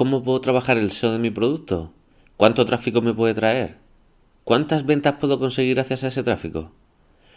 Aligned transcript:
¿Cómo 0.00 0.22
puedo 0.22 0.40
trabajar 0.40 0.78
el 0.78 0.92
SEO 0.92 1.12
de 1.12 1.18
mi 1.18 1.28
producto? 1.28 1.92
¿Cuánto 2.38 2.64
tráfico 2.64 3.02
me 3.02 3.12
puede 3.12 3.34
traer? 3.34 3.76
¿Cuántas 4.44 4.86
ventas 4.86 5.16
puedo 5.20 5.38
conseguir 5.38 5.74
gracias 5.74 6.04
a 6.04 6.08
ese 6.08 6.22
tráfico? 6.22 6.72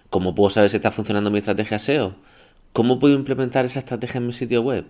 ¿Cómo 0.09 0.33
puedo 0.33 0.49
saber 0.49 0.69
si 0.69 0.77
está 0.77 0.89
funcionando 0.89 1.29
mi 1.29 1.39
estrategia 1.39 1.77
SEO? 1.77 2.15
¿Cómo 2.71 2.99
puedo 2.99 3.15
implementar 3.15 3.65
esa 3.65 3.79
estrategia 3.79 4.19
en 4.19 4.27
mi 4.27 4.31
sitio 4.31 4.61
web? 4.61 4.85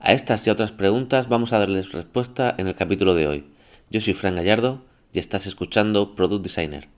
A 0.00 0.12
estas 0.12 0.44
y 0.44 0.50
a 0.50 0.54
otras 0.54 0.72
preguntas 0.72 1.28
vamos 1.28 1.52
a 1.52 1.60
darles 1.60 1.92
respuesta 1.92 2.52
en 2.58 2.66
el 2.66 2.74
capítulo 2.74 3.14
de 3.14 3.28
hoy. 3.28 3.46
Yo 3.90 4.00
soy 4.00 4.14
Fran 4.14 4.34
Gallardo 4.34 4.84
y 5.12 5.20
estás 5.20 5.46
escuchando 5.46 6.16
Product 6.16 6.42
Designer. 6.42 6.97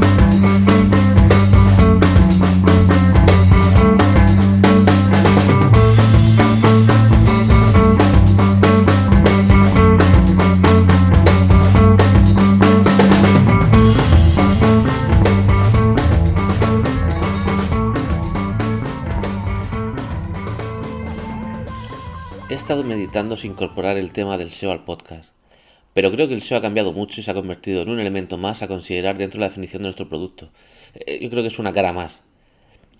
estado 22.71 22.87
meditando 22.87 23.35
si 23.35 23.47
incorporar 23.47 23.97
el 23.97 24.13
tema 24.13 24.37
del 24.37 24.49
SEO 24.49 24.71
al 24.71 24.85
podcast, 24.85 25.33
pero 25.93 26.09
creo 26.09 26.29
que 26.29 26.33
el 26.33 26.41
SEO 26.41 26.57
ha 26.57 26.61
cambiado 26.61 26.93
mucho 26.93 27.19
y 27.19 27.23
se 27.25 27.29
ha 27.29 27.33
convertido 27.33 27.81
en 27.81 27.89
un 27.89 27.99
elemento 27.99 28.37
más 28.37 28.63
a 28.63 28.69
considerar 28.69 29.17
dentro 29.17 29.39
de 29.39 29.41
la 29.41 29.49
definición 29.49 29.81
de 29.81 29.87
nuestro 29.87 30.07
producto. 30.07 30.51
Eh, 30.93 31.19
yo 31.21 31.29
creo 31.29 31.43
que 31.43 31.49
es 31.49 31.59
una 31.59 31.73
cara 31.73 31.91
más. 31.91 32.23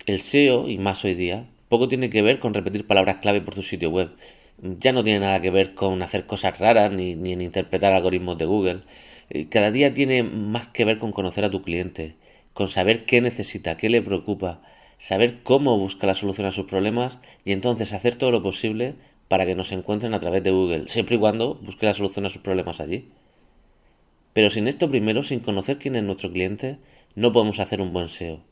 El 0.04 0.20
SEO, 0.20 0.68
y 0.68 0.76
más 0.76 1.02
hoy 1.06 1.14
día, 1.14 1.48
poco 1.70 1.88
tiene 1.88 2.10
que 2.10 2.20
ver 2.20 2.38
con 2.38 2.52
repetir 2.52 2.86
palabras 2.86 3.16
clave 3.22 3.40
por 3.40 3.54
tu 3.54 3.62
sitio 3.62 3.88
web. 3.88 4.10
Ya 4.58 4.92
no 4.92 5.02
tiene 5.02 5.20
nada 5.20 5.40
que 5.40 5.50
ver 5.50 5.72
con 5.72 6.02
hacer 6.02 6.26
cosas 6.26 6.58
raras 6.58 6.92
ni, 6.92 7.14
ni 7.14 7.32
en 7.32 7.40
interpretar 7.40 7.94
algoritmos 7.94 8.36
de 8.36 8.44
Google. 8.44 8.82
Eh, 9.30 9.48
cada 9.48 9.70
día 9.70 9.94
tiene 9.94 10.22
más 10.22 10.68
que 10.68 10.84
ver 10.84 10.98
con 10.98 11.12
conocer 11.12 11.46
a 11.46 11.50
tu 11.50 11.62
cliente, 11.62 12.16
con 12.52 12.68
saber 12.68 13.06
qué 13.06 13.22
necesita, 13.22 13.78
qué 13.78 13.88
le 13.88 14.02
preocupa, 14.02 14.60
saber 14.98 15.42
cómo 15.42 15.78
busca 15.78 16.06
la 16.06 16.14
solución 16.14 16.46
a 16.46 16.52
sus 16.52 16.66
problemas 16.66 17.20
y 17.42 17.52
entonces 17.52 17.94
hacer 17.94 18.16
todo 18.16 18.32
lo 18.32 18.42
posible 18.42 18.96
para 19.32 19.46
que 19.46 19.54
nos 19.54 19.72
encuentren 19.72 20.12
a 20.12 20.20
través 20.20 20.42
de 20.42 20.50
Google, 20.50 20.88
siempre 20.88 21.16
y 21.16 21.18
cuando 21.18 21.54
busque 21.54 21.86
la 21.86 21.94
solución 21.94 22.26
a 22.26 22.28
sus 22.28 22.42
problemas 22.42 22.80
allí. 22.80 23.08
Pero 24.34 24.50
sin 24.50 24.68
esto 24.68 24.90
primero, 24.90 25.22
sin 25.22 25.40
conocer 25.40 25.78
quién 25.78 25.96
es 25.96 26.02
nuestro 26.02 26.30
cliente, 26.30 26.76
no 27.14 27.32
podemos 27.32 27.58
hacer 27.58 27.80
un 27.80 27.94
buen 27.94 28.10
SEO. 28.10 28.42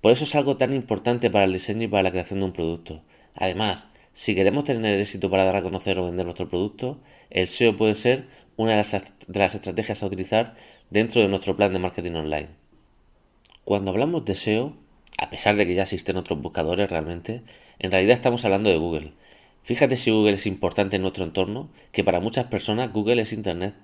Por 0.00 0.12
eso 0.12 0.24
es 0.24 0.34
algo 0.34 0.56
tan 0.56 0.72
importante 0.72 1.28
para 1.28 1.44
el 1.44 1.52
diseño 1.52 1.82
y 1.82 1.88
para 1.88 2.04
la 2.04 2.12
creación 2.12 2.40
de 2.40 2.46
un 2.46 2.54
producto. 2.54 3.02
Además, 3.34 3.88
si 4.14 4.34
queremos 4.34 4.64
tener 4.64 4.98
éxito 4.98 5.28
para 5.28 5.44
dar 5.44 5.56
a 5.56 5.62
conocer 5.62 5.98
o 5.98 6.06
vender 6.06 6.24
nuestro 6.24 6.48
producto, 6.48 7.02
el 7.28 7.46
SEO 7.46 7.76
puede 7.76 7.94
ser 7.94 8.26
una 8.56 8.70
de 8.70 8.76
las, 8.78 8.92
de 8.92 9.38
las 9.38 9.54
estrategias 9.54 10.02
a 10.02 10.06
utilizar 10.06 10.54
dentro 10.88 11.20
de 11.20 11.28
nuestro 11.28 11.56
plan 11.56 11.74
de 11.74 11.78
marketing 11.78 12.12
online. 12.12 12.48
Cuando 13.64 13.90
hablamos 13.90 14.24
de 14.24 14.34
SEO, 14.34 14.78
a 15.18 15.28
pesar 15.28 15.56
de 15.56 15.66
que 15.66 15.74
ya 15.74 15.82
existen 15.82 16.16
otros 16.16 16.40
buscadores 16.40 16.88
realmente, 16.88 17.42
en 17.78 17.92
realidad 17.92 18.14
estamos 18.14 18.46
hablando 18.46 18.70
de 18.70 18.78
Google, 18.78 19.12
Fíjate 19.62 19.96
si 19.96 20.10
Google 20.10 20.32
es 20.32 20.46
importante 20.46 20.96
en 20.96 21.02
nuestro 21.02 21.24
entorno, 21.24 21.68
que 21.92 22.04
para 22.04 22.20
muchas 22.20 22.46
personas 22.46 22.92
Google 22.92 23.22
es 23.22 23.32
Internet. 23.32 23.74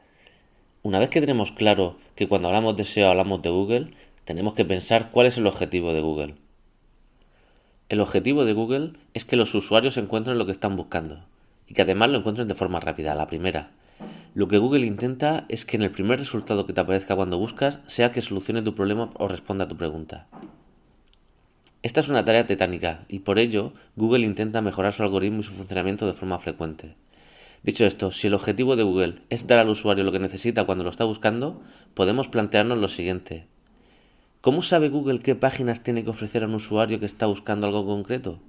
Una 0.83 0.99
vez 0.99 1.11
que 1.11 1.21
tenemos 1.21 1.53
claro 1.53 1.99
que 2.15 2.29
cuando 2.29 2.49
hablamos 2.49 2.77
de 2.77 2.85
SEO 2.85 3.11
hablamos 3.11 3.43
de 3.43 3.51
Google, 3.51 3.91
tenemos 4.25 4.55
que 4.55 4.65
pensar 4.65 5.11
cuál 5.11 5.27
es 5.27 5.39
el 5.39 5.47
objetivo 5.47 5.93
de 5.93 6.01
Google. 6.01 6.35
El 7.89 8.01
objetivo 8.01 8.45
de 8.45 8.53
Google 8.53 8.93
es 9.15 9.25
que 9.25 9.37
los 9.37 9.55
usuarios 9.55 9.97
encuentren 9.97 10.39
lo 10.39 10.47
que 10.47 10.53
están 10.53 10.77
buscando 10.77 11.25
y 11.69 11.75
que 11.75 11.83
además 11.83 12.11
lo 12.11 12.19
encuentren 12.19 12.49
de 12.49 12.55
forma 12.55 12.81
rápida, 12.81 13.15
la 13.15 13.29
primera. 13.29 13.71
Lo 14.35 14.49
que 14.49 14.59
Google 14.59 14.87
intenta 14.87 15.47
es 15.49 15.65
que 15.65 15.77
en 15.77 15.83
el 15.83 15.91
primer 15.91 16.19
resultado 16.19 16.67
que 16.67 16.73
te 16.73 16.81
aparezca 16.81 17.17
cuando 17.17 17.39
buscas 17.39 17.81
sea 17.87 18.13
que 18.13 18.23
solucione 18.23 18.63
tu 18.63 18.75
problema 18.75 19.11
o 19.15 19.29
responda 19.29 19.65
a 19.65 19.69
tu 19.69 19.77
pregunta. 19.77 20.27
Esta 21.87 22.01
es 22.01 22.09
una 22.09 22.25
tarea 22.25 22.49
tetánica 22.49 23.05
y 23.09 23.21
por 23.21 23.39
ello 23.39 23.73
Google 23.95 24.27
intenta 24.27 24.61
mejorar 24.61 24.93
su 24.93 25.05
algoritmo 25.05 25.39
y 25.39 25.45
su 25.45 25.53
funcionamiento 25.53 26.05
de 26.05 26.15
forma 26.15 26.41
frecuente. 26.41 26.97
Dicho 27.63 27.87
esto, 27.87 28.11
si 28.11 28.27
el 28.27 28.35
objetivo 28.35 28.75
de 28.75 28.83
Google 28.83 29.23
es 29.31 29.47
dar 29.47 29.61
al 29.61 29.69
usuario 29.69 30.03
lo 30.03 30.11
que 30.11 30.19
necesita 30.19 30.65
cuando 30.65 30.83
lo 30.83 30.91
está 30.91 31.05
buscando, 31.05 31.63
podemos 31.95 32.27
plantearnos 32.27 32.79
lo 32.79 32.89
siguiente. 32.89 33.47
¿Cómo 34.41 34.63
sabe 34.63 34.89
Google 34.89 35.21
qué 35.21 35.37
páginas 35.37 35.85
tiene 35.85 36.03
que 36.03 36.11
ofrecer 36.11 36.43
a 36.43 36.47
un 36.47 36.57
usuario 36.57 36.99
que 36.99 37.07
está 37.07 37.27
buscando 37.27 37.69
algo 37.69 37.87
concreto? 37.87 38.41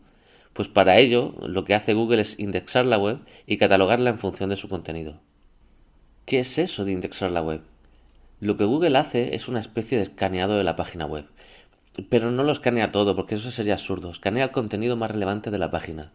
Pues 0.54 0.68
para 0.68 0.98
ello, 0.98 1.36
lo 1.46 1.64
que 1.64 1.76
hace 1.76 1.94
Google 1.94 2.24
es 2.24 2.40
indexar 2.40 2.88
la 2.88 2.98
web 2.98 3.20
y 3.46 3.58
catalogarla 3.58 4.10
en 4.10 4.18
función 4.18 4.50
de 4.50 4.58
su 4.58 4.68
contenido. 4.68 5.22
¿Qué 6.26 6.40
es 6.40 6.58
eso 6.58 6.86
de 6.86 6.94
indexar 6.94 7.30
la 7.30 7.44
web? 7.44 7.62
Lo 8.40 8.58
que 8.58 8.66
Google 8.66 8.98
hace 8.98 9.36
es 9.36 9.48
una 9.48 9.60
especie 9.60 10.00
de 10.00 10.06
escaneado 10.06 10.58
de 10.58 10.64
la 10.64 10.76
página 10.76 11.06
web 11.06 11.28
pero 12.10 12.32
no 12.32 12.44
lo 12.44 12.52
escanea 12.52 12.92
todo, 12.92 13.16
porque 13.16 13.36
eso 13.36 13.52
sería 13.52 13.74
absurdo. 13.74 14.12
Escanea 14.12 14.46
el 14.46 14.52
contenido 14.52 14.96
más 14.96 15.12
relevante 15.12 15.52
de 15.52 15.58
la 15.58 15.72
página. 15.72 16.12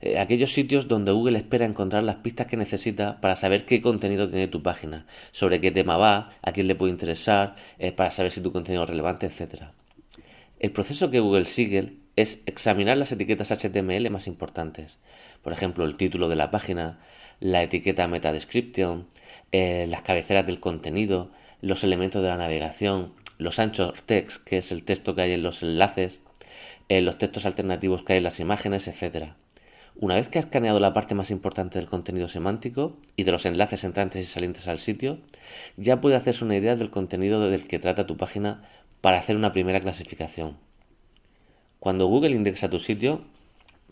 Eh, 0.00 0.18
aquellos 0.18 0.52
sitios 0.52 0.88
donde 0.88 1.12
Google 1.12 1.38
espera 1.38 1.64
encontrar 1.64 2.02
las 2.02 2.16
pistas 2.16 2.48
que 2.48 2.56
necesita 2.56 3.20
para 3.20 3.36
saber 3.36 3.64
qué 3.64 3.80
contenido 3.80 4.28
tiene 4.28 4.48
tu 4.48 4.62
página, 4.62 5.06
sobre 5.30 5.60
qué 5.60 5.70
tema 5.70 5.96
va, 5.96 6.30
a 6.42 6.52
quién 6.52 6.66
le 6.66 6.74
puede 6.74 6.90
interesar, 6.90 7.54
eh, 7.78 7.92
para 7.92 8.10
saber 8.10 8.32
si 8.32 8.40
tu 8.40 8.52
contenido 8.52 8.82
es 8.82 8.90
relevante, 8.90 9.26
etc. 9.26 9.66
El 10.58 10.72
proceso 10.72 11.08
que 11.10 11.20
Google 11.20 11.44
sigue 11.44 11.98
es 12.16 12.40
examinar 12.46 12.98
las 12.98 13.12
etiquetas 13.12 13.52
HTML 13.52 14.10
más 14.10 14.26
importantes. 14.26 14.98
Por 15.42 15.52
ejemplo, 15.52 15.84
el 15.84 15.96
título 15.96 16.28
de 16.28 16.36
la 16.36 16.50
página, 16.50 16.98
la 17.38 17.62
etiqueta 17.62 18.08
meta 18.08 18.32
description, 18.32 19.06
eh, 19.52 19.86
las 19.88 20.02
cabeceras 20.02 20.44
del 20.46 20.60
contenido, 20.60 21.30
los 21.60 21.84
elementos 21.84 22.22
de 22.22 22.28
la 22.28 22.36
navegación, 22.36 23.14
los 23.38 23.58
anchos 23.58 24.02
text, 24.04 24.44
que 24.44 24.58
es 24.58 24.72
el 24.72 24.84
texto 24.84 25.14
que 25.14 25.22
hay 25.22 25.32
en 25.32 25.42
los 25.42 25.62
enlaces, 25.62 26.20
eh, 26.88 27.00
los 27.00 27.18
textos 27.18 27.46
alternativos 27.46 28.02
que 28.02 28.14
hay 28.14 28.18
en 28.18 28.24
las 28.24 28.40
imágenes, 28.40 28.88
etc. 28.88 29.32
Una 29.94 30.14
vez 30.14 30.28
que 30.28 30.38
has 30.38 30.46
escaneado 30.46 30.80
la 30.80 30.92
parte 30.92 31.14
más 31.14 31.30
importante 31.30 31.78
del 31.78 31.88
contenido 31.88 32.28
semántico 32.28 32.96
y 33.16 33.24
de 33.24 33.32
los 33.32 33.44
enlaces 33.46 33.84
entrantes 33.84 34.22
y 34.22 34.24
salientes 34.24 34.68
al 34.68 34.78
sitio, 34.78 35.20
ya 35.76 36.00
puede 36.00 36.16
hacerse 36.16 36.44
una 36.44 36.56
idea 36.56 36.76
del 36.76 36.90
contenido 36.90 37.48
del 37.48 37.66
que 37.66 37.78
trata 37.78 38.06
tu 38.06 38.16
página 38.16 38.62
para 39.00 39.18
hacer 39.18 39.36
una 39.36 39.52
primera 39.52 39.80
clasificación. 39.80 40.56
Cuando 41.78 42.06
Google 42.06 42.34
indexa 42.36 42.70
tu 42.70 42.78
sitio, 42.78 43.24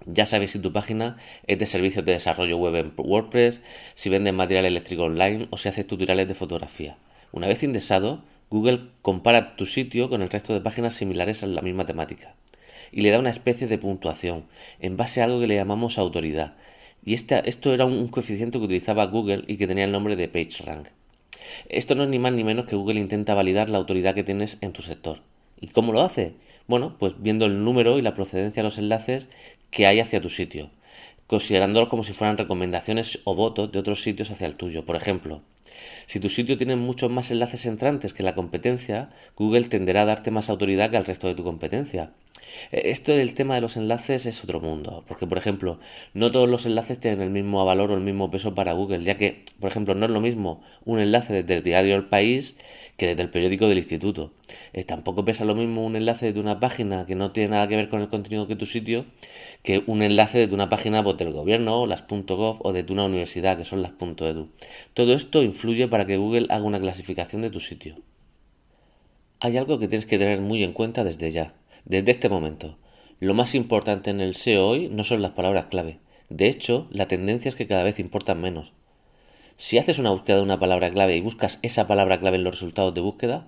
ya 0.06 0.25
sabes 0.25 0.53
si 0.53 0.59
tu 0.59 0.73
página 0.73 1.19
es 1.47 1.59
de 1.59 1.67
servicios 1.67 2.05
de 2.05 2.12
desarrollo 2.12 2.56
web 2.56 2.77
en 2.77 2.93
WordPress, 2.97 3.61
si 3.95 4.09
vendes 4.09 4.33
material 4.33 4.65
eléctrico 4.65 5.05
online 5.05 5.49
o 5.50 5.59
si 5.59 5.69
haces 5.69 5.87
tutoriales 5.87 6.27
de 6.29 6.34
fotografía. 6.34 6.97
Una 7.33 7.49
vez 7.49 7.62
indexado, 7.62 8.25
Google 8.50 8.88
compara 9.03 9.55
tu 9.55 9.65
sitio 9.65 10.11
con 10.11 10.22
el 10.22 10.28
resto 10.28 10.53
de 10.53 10.61
páginas 10.61 10.94
similares 10.94 11.44
en 11.44 11.55
la 11.55 11.62
misma 11.62 11.87
temática 11.87 12.34
y 12.91 13.03
le 13.03 13.11
da 13.11 13.21
una 13.21 13.31
especie 13.31 13.69
de 13.69 13.78
puntuación 13.78 14.47
en 14.81 14.97
base 14.97 15.21
a 15.21 15.25
algo 15.25 15.38
que 15.38 15.47
le 15.47 15.55
llamamos 15.55 15.99
autoridad. 15.99 16.56
Y 17.05 17.15
esto 17.15 17.72
era 17.72 17.84
un 17.84 18.09
coeficiente 18.09 18.59
que 18.59 18.65
utilizaba 18.65 19.06
Google 19.06 19.44
y 19.47 19.56
que 19.56 19.69
tenía 19.69 19.84
el 19.84 19.93
nombre 19.93 20.16
de 20.16 20.28
PageRank. 20.28 20.88
Esto 21.69 21.94
no 21.94 22.03
es 22.03 22.09
ni 22.09 22.19
más 22.19 22.33
ni 22.33 22.43
menos 22.43 22.66
que 22.66 22.77
Google 22.77 23.00
intenta 23.00 23.34
validar 23.34 23.71
la 23.71 23.78
autoridad 23.78 24.15
que 24.15 24.25
tienes 24.25 24.59
en 24.61 24.72
tu 24.72 24.82
sector. 24.82 25.22
¿Y 25.61 25.69
cómo 25.69 25.93
lo 25.93 26.03
hace? 26.03 26.34
Bueno, 26.67 26.97
pues 26.99 27.15
viendo 27.19 27.47
el 27.47 27.62
número 27.62 27.99
y 27.99 28.03
la 28.03 28.15
procedencia 28.15 28.62
de 28.62 28.69
los 28.69 28.78
enlaces 28.78 29.28
que 29.71 29.87
hay 29.87 30.00
hacia 30.00 30.21
tu 30.21 30.28
sitio, 30.28 30.71
considerándolos 31.27 31.88
como 31.88 32.03
si 32.03 32.12
fueran 32.12 32.37
recomendaciones 32.37 33.21
o 33.25 33.34
votos 33.34 33.71
de 33.71 33.78
otros 33.78 34.03
sitios 34.03 34.31
hacia 34.31 34.47
el 34.47 34.56
tuyo. 34.56 34.84
Por 34.84 34.97
ejemplo, 34.97 35.43
si 36.06 36.21
tu 36.21 36.28
sitio 36.28 36.59
tiene 36.59 36.76
muchos 36.76 37.10
más 37.10 37.31
enlaces 37.31 37.66
entrantes 37.66 38.12
que 38.12 38.22
la 38.22 38.34
competencia, 38.34 39.11
Google 39.37 39.64
tenderá 39.64 40.02
a 40.02 40.06
darte 40.06 40.31
más 40.31 40.50
autoridad 40.50 40.90
que 40.90 40.96
al 40.96 41.06
resto 41.06 41.29
de 41.29 41.35
tu 41.35 41.44
competencia. 41.44 42.12
E, 42.73 42.90
esto 42.90 43.12
del 43.12 43.35
tema 43.35 43.55
de 43.55 43.61
los 43.61 43.76
enlaces 43.76 44.26
es 44.26 44.43
otro 44.43 44.61
mundo, 44.61 45.05
porque 45.06 45.26
por 45.26 45.38
ejemplo, 45.38 45.79
no 46.14 46.31
todos 46.32 46.49
los 46.49 46.67
enlaces 46.67 46.99
tienen 46.99 47.20
el 47.20 47.31
mismo 47.31 47.64
valor 47.64 47.90
o 47.90 47.94
el 47.94 48.00
mismo 48.00 48.31
peso 48.31 48.55
para 48.55 48.73
Google, 48.73 49.05
ya 49.05 49.17
que, 49.17 49.44
por 49.61 49.70
ejemplo, 49.70 49.94
no 49.94 50.06
es 50.06 50.12
lo 50.12 50.20
mismo 50.20 50.62
un 50.85 50.99
enlace 50.99 51.32
desde 51.32 51.55
el 51.55 51.62
diario 51.62 51.94
El 51.94 52.06
País 52.06 52.56
que 52.96 53.06
desde 53.06 53.23
el 53.23 53.31
periódico 53.31 53.69
del 53.69 53.79
instituto. 53.79 54.32
Eh, 54.73 54.85
tampoco 54.85 55.25
pesa 55.25 55.44
lo 55.44 55.55
mismo 55.55 55.85
un 55.87 55.96
enlace 55.96 56.26
desde 56.26 56.40
una 56.40 56.61
página 56.61 57.06
que 57.06 57.14
no 57.14 57.32
tiene 57.32 57.50
nada 57.50 57.69
que 57.69 57.76
ver 57.76 57.88
con 57.88 58.00
el 58.00 58.08
contenido 58.08 58.46
que 58.46 58.56
tu 58.56 58.67
sitio 58.67 59.06
que 59.62 59.82
un 59.87 60.02
enlace 60.02 60.38
desde 60.38 60.55
una 60.55 60.69
página 60.69 61.02
pues, 61.02 61.17
del 61.17 61.32
gobierno, 61.32 61.87
las 61.87 62.05
.gov 62.06 62.58
o 62.61 62.73
de 62.73 62.85
una 62.90 63.05
universidad, 63.05 63.56
que 63.56 63.64
son 63.64 63.82
las 63.82 63.93
.edu. 64.00 64.49
Todo 64.94 65.14
esto 65.14 65.43
influye 65.50 65.88
para 65.88 66.06
que 66.06 66.17
Google 66.17 66.47
haga 66.50 66.64
una 66.64 66.81
clasificación 66.81 67.43
de 67.43 67.50
tu 67.50 67.61
sitio. 67.61 67.97
Hay 69.38 69.56
algo 69.56 69.79
que 69.79 69.88
tienes 69.88 70.06
que 70.06 70.19
tener 70.19 70.41
muy 70.41 70.64
en 70.64 70.73
cuenta 70.73 71.05
desde 71.05 71.31
ya, 71.31 71.55
desde 71.85 72.12
este 72.12 72.29
momento. 72.29 72.79
Lo 73.20 73.35
más 73.35 73.55
importante 73.55 74.11
en 74.11 74.20
el 74.20 74.35
SEO 74.35 74.67
hoy 74.67 74.88
no 74.88 75.05
son 75.05 75.23
las 75.23 75.32
palabras 75.32 75.67
clave. 75.67 75.99
De 76.29 76.49
hecho, 76.49 76.87
la 76.91 77.06
tendencia 77.06 77.49
es 77.49 77.55
que 77.55 77.67
cada 77.67 77.82
vez 77.82 77.99
importan 77.99 78.41
menos. 78.41 78.73
Si 79.56 79.76
haces 79.76 79.99
una 79.99 80.11
búsqueda 80.11 80.37
de 80.37 80.43
una 80.43 80.58
palabra 80.58 80.91
clave 80.91 81.17
y 81.17 81.20
buscas 81.20 81.58
esa 81.62 81.87
palabra 81.87 82.19
clave 82.19 82.37
en 82.38 82.44
los 82.44 82.55
resultados 82.55 82.94
de 82.94 83.02
búsqueda, 83.02 83.47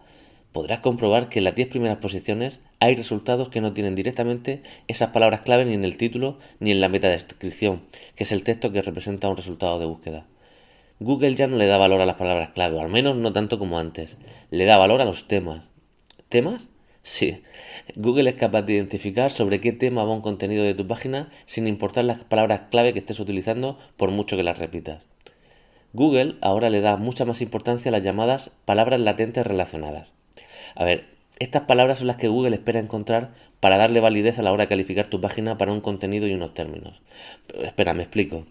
podrás 0.53 0.81
comprobar 0.81 1.29
que 1.29 1.39
en 1.39 1.45
las 1.45 1.55
10 1.55 1.69
primeras 1.69 1.97
posiciones 1.99 2.61
hay 2.81 2.95
resultados 2.95 3.49
que 3.49 3.61
no 3.61 3.73
tienen 3.73 3.95
directamente 3.95 4.63
esas 4.89 5.09
palabras 5.09 5.41
clave 5.41 5.65
ni 5.65 5.73
en 5.73 5.85
el 5.85 5.97
título 5.97 6.39
ni 6.61 6.71
en 6.71 6.81
la 6.81 6.89
metadescripción, 6.89 7.83
que 8.15 8.25
es 8.25 8.33
el 8.33 8.45
texto 8.45 8.73
que 8.73 8.83
representa 8.83 9.29
un 9.29 9.37
resultado 9.37 9.79
de 9.79 9.87
búsqueda. 9.87 10.27
Google 11.03 11.35
ya 11.35 11.49
no 11.49 11.57
le 11.57 11.67
da 11.67 11.79
valor 11.79 12.01
a 12.01 12.07
las 12.07 12.15
palabras 12.15 12.51
clave, 12.51 12.77
o 12.77 12.81
al 12.81 12.89
menos 12.89 13.17
no 13.17 13.33
tanto 13.33 13.59
como 13.59 13.79
antes. 13.79 14.17
Le 14.51 14.65
da 14.65 14.79
valor 14.79 15.01
a 15.01 15.05
los 15.05 15.27
temas. 15.27 15.69
¿Temas? 16.29 16.69
Sí. 17.03 17.43
Google 17.97 18.31
es 18.31 18.37
capaz 18.37 18.63
de 18.63 18.75
identificar 18.75 19.33
sobre 19.33 19.61
qué 19.61 19.73
tema 19.73 20.05
va 20.05 20.15
un 20.15 20.21
contenido 20.21 20.63
de 20.63 20.75
tu 20.75 20.87
página 20.87 21.31
sin 21.45 21.67
importar 21.67 22.05
las 22.05 22.23
palabras 22.23 22.63
clave 22.71 22.93
que 22.93 23.01
estés 23.01 23.19
utilizando 23.19 23.79
por 23.97 24.13
mucho 24.13 24.37
que 24.37 24.45
las 24.45 24.59
repitas. 24.59 25.05
Google 25.93 26.37
ahora 26.41 26.71
le 26.71 26.81
da 26.81 26.97
mucha 26.97 27.25
más 27.25 27.43
importancia 27.43 27.89
a 27.89 27.93
las 27.93 28.03
llamadas 28.03 28.51
palabras 28.65 29.01
latentes 29.01 29.45
relacionadas. 29.45 30.15
A 30.77 30.85
ver, 30.85 31.07
estas 31.41 31.63
palabras 31.63 31.99
son 31.99 32.07
las 32.07 32.17
que 32.17 32.29
Google 32.29 32.55
espera 32.55 32.79
encontrar 32.79 33.35
para 33.59 33.77
darle 33.77 33.99
validez 33.99 34.39
a 34.39 34.43
la 34.43 34.53
hora 34.53 34.65
de 34.65 34.69
calificar 34.69 35.11
tu 35.11 35.21
página 35.21 35.59
para 35.59 35.73
un 35.73 35.81
contenido 35.81 36.29
y 36.29 36.35
unos 36.35 36.55
términos. 36.55 37.03
espera, 37.63 37.95
me 37.95 38.05
explico. 38.05 38.47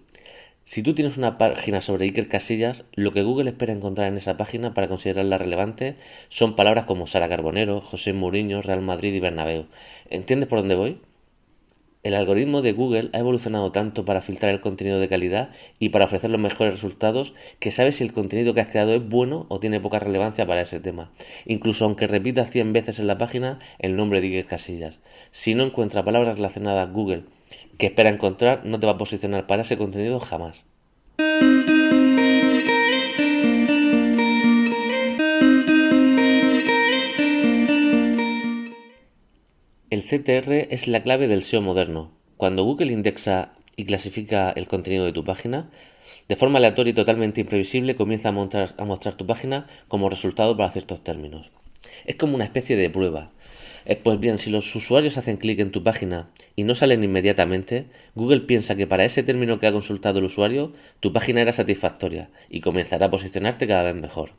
Si 0.66 0.84
tú 0.84 0.94
tienes 0.94 1.18
una 1.18 1.38
página 1.38 1.82
sobre 1.82 2.06
Iker 2.06 2.30
Casillas, 2.30 2.86
lo 2.94 3.12
que 3.12 3.24
Google 3.24 3.50
espera 3.50 3.74
encontrar 3.74 4.08
en 4.08 4.18
esa 4.18 4.38
página 4.38 4.74
para 4.74 4.88
considerarla 4.88 5.38
relevante 5.38 5.96
son 6.30 6.56
palabras 6.56 6.86
como 6.86 7.08
Sara 7.08 7.28
Carbonero, 7.28 7.82
José 7.82 8.14
Mourinho, 8.14 8.62
Real 8.62 8.82
Madrid 8.82 9.14
y 9.14 9.20
Bernabéu. 9.20 9.66
¿Entiendes 10.10 10.48
por 10.48 10.60
dónde 10.60 10.76
voy? 10.76 11.02
El 12.04 12.16
algoritmo 12.16 12.64
de 12.64 12.72
Google 12.72 13.10
ha 13.14 13.20
evolucionado 13.20 13.72
tanto 13.72 14.06
para 14.06 14.22
filtrar 14.22 14.52
el 14.52 14.62
contenido 14.62 15.00
de 15.00 15.08
calidad 15.08 15.50
y 15.78 15.90
para 15.90 16.06
ofrecer 16.06 16.32
los 16.32 16.42
mejores 16.42 16.74
resultados 16.74 17.34
que 17.60 17.72
sabe 17.72 17.92
si 17.92 18.04
el 18.04 18.12
contenido 18.12 18.56
que 18.56 18.62
has 18.62 18.70
creado 18.70 18.96
es 18.96 19.08
bueno 19.08 19.46
o 19.50 19.60
tiene 19.60 19.80
poca 19.80 20.00
relevancia 20.00 20.48
para 20.48 20.62
ese 20.62 20.80
tema. 20.80 21.12
Incluso 21.46 21.86
aunque 21.86 22.08
repita 22.08 22.46
100 22.46 22.74
veces 22.74 22.98
en 22.98 23.08
la 23.08 23.20
página 23.20 23.60
el 23.78 23.96
nombre 23.96 24.20
de 24.20 24.28
Iker 24.28 24.48
Casillas. 24.48 25.00
Si 25.30 25.54
no 25.54 25.64
encuentra 25.64 26.06
palabras 26.06 26.38
relacionadas 26.38 26.92
Google 26.92 27.26
que 27.82 27.88
espera 27.88 28.10
encontrar 28.10 28.64
no 28.64 28.80
te 28.80 28.86
va 28.86 28.92
a 28.92 28.98
posicionar 28.98 29.48
para 29.48 29.64
ese 29.64 29.76
contenido 29.76 30.20
jamás. 30.20 30.66
El 39.90 40.04
CTR 40.04 40.68
es 40.70 40.88
la 40.88 41.02
clave 41.02 41.28
del 41.28 41.42
SEO 41.42 41.64
moderno. 41.64 42.12
Cuando 42.38 42.64
Google 42.64 42.94
indexa 42.94 43.54
y 43.76 43.86
clasifica 43.86 44.52
el 44.52 44.68
contenido 44.68 45.04
de 45.04 45.14
tu 45.14 45.24
página, 45.24 45.72
de 46.30 46.36
forma 46.36 46.60
aleatoria 46.60 46.92
y 46.92 46.94
totalmente 46.94 47.42
imprevisible 47.42 47.96
comienza 47.96 48.30
a 48.30 48.32
mostrar, 48.32 48.76
a 48.78 48.86
mostrar 48.86 49.16
tu 49.16 49.26
página 49.26 49.66
como 49.88 50.08
resultado 50.08 50.56
para 50.56 50.70
ciertos 50.70 51.04
términos. 51.04 51.50
Es 52.06 52.16
como 52.16 52.36
una 52.36 52.44
especie 52.44 52.78
de 52.78 52.92
prueba. 52.92 53.32
Eh, 53.86 53.96
pues 53.96 54.20
bien, 54.20 54.38
si 54.38 54.50
los 54.50 54.76
usuarios 54.76 55.18
hacen 55.18 55.38
clic 55.38 55.60
en 55.60 55.72
tu 55.72 55.84
página 55.84 56.30
y 56.56 56.64
no 56.64 56.76
salen 56.76 57.04
inmediatamente, 57.04 57.88
Google 58.16 58.42
piensa 58.42 58.76
que 58.76 58.88
para 58.88 59.06
ese 59.06 59.24
término 59.24 59.60
que 59.60 59.68
ha 59.68 59.72
consultado 59.72 60.20
el 60.20 60.26
usuario, 60.26 60.74
tu 61.00 61.14
página 61.14 61.42
era 61.42 61.54
satisfactoria 61.54 62.30
y 62.50 62.62
comenzará 62.62 63.08
a 63.08 63.12
posicionarte 63.12 63.68
cada 63.68 63.84
vez 63.84 63.96
mejor. 63.96 64.32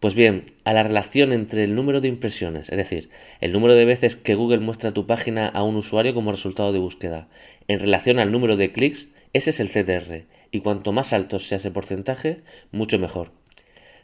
Pues 0.00 0.14
bien, 0.14 0.42
a 0.64 0.72
la 0.72 0.82
relación 0.82 1.32
entre 1.32 1.62
el 1.62 1.76
número 1.76 2.00
de 2.00 2.08
impresiones, 2.08 2.70
es 2.70 2.76
decir, 2.76 3.10
el 3.40 3.52
número 3.52 3.76
de 3.76 3.84
veces 3.84 4.16
que 4.16 4.34
Google 4.34 4.58
muestra 4.58 4.90
tu 4.90 5.06
página 5.06 5.46
a 5.46 5.62
un 5.62 5.76
usuario 5.76 6.12
como 6.12 6.32
resultado 6.32 6.72
de 6.72 6.80
búsqueda, 6.80 7.28
en 7.68 7.78
relación 7.78 8.18
al 8.18 8.32
número 8.32 8.56
de 8.56 8.72
clics, 8.72 9.06
ese 9.32 9.50
es 9.50 9.60
el 9.60 9.68
CTR, 9.68 10.26
y 10.50 10.60
cuanto 10.60 10.90
más 10.90 11.12
alto 11.12 11.38
sea 11.38 11.58
ese 11.58 11.70
porcentaje, 11.70 12.40
mucho 12.72 12.98
mejor. 12.98 13.41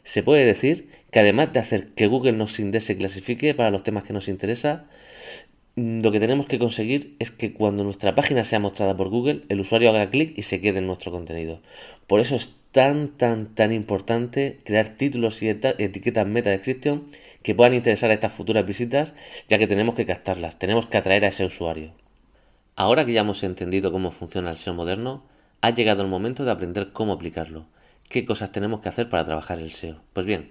Se 0.03 0.23
puede 0.23 0.45
decir 0.45 0.89
que 1.11 1.19
además 1.19 1.53
de 1.53 1.59
hacer 1.59 1.89
que 1.89 2.07
Google 2.07 2.33
nos 2.33 2.59
indexe 2.59 2.93
y 2.93 2.95
clasifique 2.97 3.53
para 3.53 3.71
los 3.71 3.83
temas 3.83 4.03
que 4.03 4.13
nos 4.13 4.27
interesa, 4.27 4.87
lo 5.75 6.11
que 6.11 6.19
tenemos 6.19 6.47
que 6.47 6.59
conseguir 6.59 7.15
es 7.19 7.31
que 7.31 7.53
cuando 7.53 7.83
nuestra 7.83 8.15
página 8.15 8.43
sea 8.43 8.59
mostrada 8.59 8.97
por 8.97 9.09
Google, 9.09 9.43
el 9.49 9.61
usuario 9.61 9.89
haga 9.89 10.09
clic 10.09 10.37
y 10.37 10.43
se 10.43 10.59
quede 10.59 10.79
en 10.79 10.87
nuestro 10.87 11.11
contenido. 11.11 11.61
Por 12.07 12.19
eso 12.19 12.35
es 12.35 12.49
tan, 12.71 13.17
tan, 13.17 13.55
tan 13.55 13.71
importante 13.71 14.59
crear 14.65 14.97
títulos 14.97 15.41
y 15.41 15.49
etiquetas 15.49 16.27
meta 16.27 16.49
description 16.49 17.07
que 17.43 17.55
puedan 17.55 17.73
interesar 17.73 18.09
a 18.11 18.13
estas 18.13 18.33
futuras 18.33 18.65
visitas, 18.65 19.13
ya 19.47 19.57
que 19.57 19.67
tenemos 19.67 19.95
que 19.95 20.05
captarlas, 20.05 20.59
tenemos 20.59 20.87
que 20.87 20.97
atraer 20.97 21.23
a 21.25 21.29
ese 21.29 21.45
usuario. 21.45 21.93
Ahora 22.75 23.05
que 23.05 23.13
ya 23.13 23.21
hemos 23.21 23.43
entendido 23.43 23.91
cómo 23.91 24.11
funciona 24.11 24.51
el 24.51 24.57
SEO 24.57 24.73
moderno, 24.73 25.23
ha 25.61 25.69
llegado 25.71 26.01
el 26.01 26.07
momento 26.07 26.45
de 26.45 26.51
aprender 26.51 26.91
cómo 26.93 27.13
aplicarlo. 27.13 27.67
¿Qué 28.09 28.25
cosas 28.25 28.51
tenemos 28.51 28.81
que 28.81 28.89
hacer 28.89 29.07
para 29.07 29.23
trabajar 29.23 29.59
el 29.59 29.69
SEO? 29.69 30.01
Pues 30.13 30.25
bien, 30.25 30.49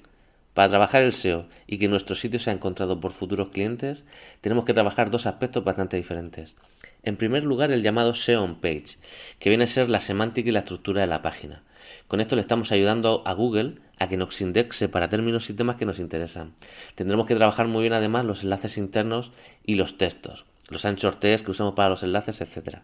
para 0.55 0.69
trabajar 0.69 1.03
el 1.03 1.13
SEO 1.13 1.49
y 1.67 1.79
que 1.79 1.89
nuestro 1.89 2.15
sitio 2.15 2.39
sea 2.39 2.53
encontrado 2.53 3.01
por 3.01 3.11
futuros 3.11 3.49
clientes, 3.49 4.05
tenemos 4.41 4.65
que 4.65 4.75
trabajar 4.75 5.11
dos 5.11 5.27
aspectos 5.27 5.65
bastante 5.65 5.97
diferentes. 5.97 6.55
En 7.03 7.17
primer 7.17 7.43
lugar, 7.43 7.73
el 7.73 7.83
llamado 7.83 8.15
SEO 8.15 8.45
on 8.45 8.61
page, 8.61 8.99
que 9.41 9.49
viene 9.49 9.65
a 9.65 9.67
ser 9.67 9.91
la 9.91 9.99
semántica 9.99 10.49
y 10.49 10.53
la 10.53 10.61
estructura 10.61 11.01
de 11.01 11.09
la 11.09 11.21
página. 11.21 11.65
Con 12.07 12.21
esto 12.21 12.37
le 12.37 12.43
estamos 12.43 12.71
ayudando 12.71 13.25
a 13.27 13.33
Google 13.33 13.81
a 13.99 14.07
que 14.07 14.17
nos 14.17 14.41
indexe 14.41 14.89
para 14.89 15.09
términos 15.09 15.51
y 15.51 15.55
temas 15.55 15.75
que 15.75 15.85
nos 15.85 15.99
interesan. 15.99 16.55
Tendremos 16.95 17.27
que 17.27 17.35
trabajar 17.35 17.67
muy 17.67 17.81
bien 17.81 17.93
además 17.93 18.25
los 18.25 18.45
enlaces 18.45 18.79
internos 18.79 19.33
y 19.65 19.75
los 19.75 19.99
textos 19.99 20.45
los 20.69 20.85
anchor 20.85 21.17
text 21.17 21.45
que 21.45 21.51
usamos 21.51 21.75
para 21.75 21.89
los 21.89 22.03
enlaces, 22.03 22.41
etc. 22.41 22.79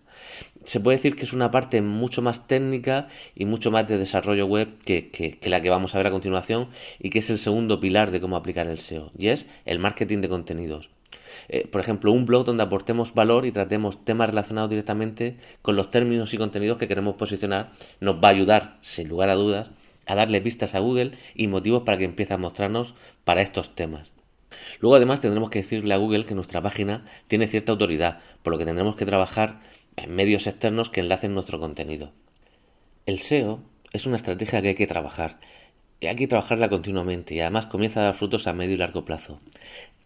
Se 0.64 0.80
puede 0.80 0.96
decir 0.96 1.16
que 1.16 1.24
es 1.24 1.32
una 1.32 1.50
parte 1.50 1.82
mucho 1.82 2.22
más 2.22 2.46
técnica 2.46 3.08
y 3.34 3.44
mucho 3.44 3.70
más 3.70 3.86
de 3.86 3.98
desarrollo 3.98 4.46
web 4.46 4.78
que, 4.84 5.38
la 5.44 5.60
que 5.60 5.70
vamos 5.70 5.94
a 5.94 5.98
ver 5.98 6.06
a 6.06 6.10
continuación 6.10 6.68
y 6.98 7.10
que 7.10 7.18
es 7.18 7.30
el 7.30 7.38
segundo 7.38 7.80
pilar 7.80 8.10
de 8.10 8.20
cómo 8.20 8.36
aplicar 8.36 8.66
el 8.66 8.78
SEO, 8.78 9.12
y 9.16 9.28
es 9.28 9.46
el 9.64 9.78
marketing 9.78 10.20
de 10.20 10.28
contenidos. 10.28 10.90
Eh, 11.48 11.66
por 11.66 11.80
ejemplo, 11.80 12.12
un 12.12 12.26
blog 12.26 12.44
donde 12.44 12.62
aportemos 12.62 13.12
valor 13.12 13.44
y 13.44 13.52
tratemos 13.52 14.04
temas 14.04 14.28
relacionados 14.28 14.70
directamente 14.70 15.36
con 15.62 15.76
los 15.76 15.90
términos 15.90 16.32
y 16.32 16.38
contenidos 16.38 16.78
que 16.78 16.88
queremos 16.88 17.16
posicionar 17.16 17.72
nos 18.00 18.16
va 18.16 18.28
a 18.28 18.30
ayudar, 18.30 18.78
sin 18.80 19.08
lugar 19.08 19.28
a 19.28 19.34
dudas, 19.34 19.70
a 20.06 20.14
darle 20.14 20.40
pistas 20.40 20.74
a 20.74 20.80
Google 20.80 21.12
y 21.34 21.48
motivos 21.48 21.82
para 21.82 21.98
que 21.98 22.04
empiece 22.04 22.34
a 22.34 22.38
mostrarnos 22.38 22.94
para 23.24 23.42
estos 23.42 23.74
temas. 23.74 24.13
Luego 24.80 24.96
además 24.96 25.20
tendremos 25.20 25.50
que 25.50 25.60
decirle 25.60 25.94
a 25.94 25.98
Google 25.98 26.26
que 26.26 26.34
nuestra 26.34 26.62
página 26.62 27.04
tiene 27.26 27.46
cierta 27.46 27.72
autoridad, 27.72 28.20
por 28.42 28.52
lo 28.52 28.58
que 28.58 28.64
tendremos 28.64 28.96
que 28.96 29.06
trabajar 29.06 29.60
en 29.96 30.14
medios 30.14 30.46
externos 30.46 30.90
que 30.90 31.00
enlacen 31.00 31.34
nuestro 31.34 31.58
contenido. 31.60 32.12
El 33.06 33.20
SEO 33.20 33.62
es 33.92 34.06
una 34.06 34.16
estrategia 34.16 34.62
que 34.62 34.68
hay 34.68 34.74
que 34.74 34.86
trabajar. 34.86 35.38
Hay 36.00 36.16
que 36.16 36.26
trabajarla 36.26 36.68
continuamente 36.68 37.34
y 37.34 37.40
además 37.40 37.66
comienza 37.66 38.00
a 38.00 38.04
dar 38.04 38.14
frutos 38.14 38.46
a 38.46 38.52
medio 38.52 38.74
y 38.74 38.78
largo 38.78 39.04
plazo. 39.04 39.40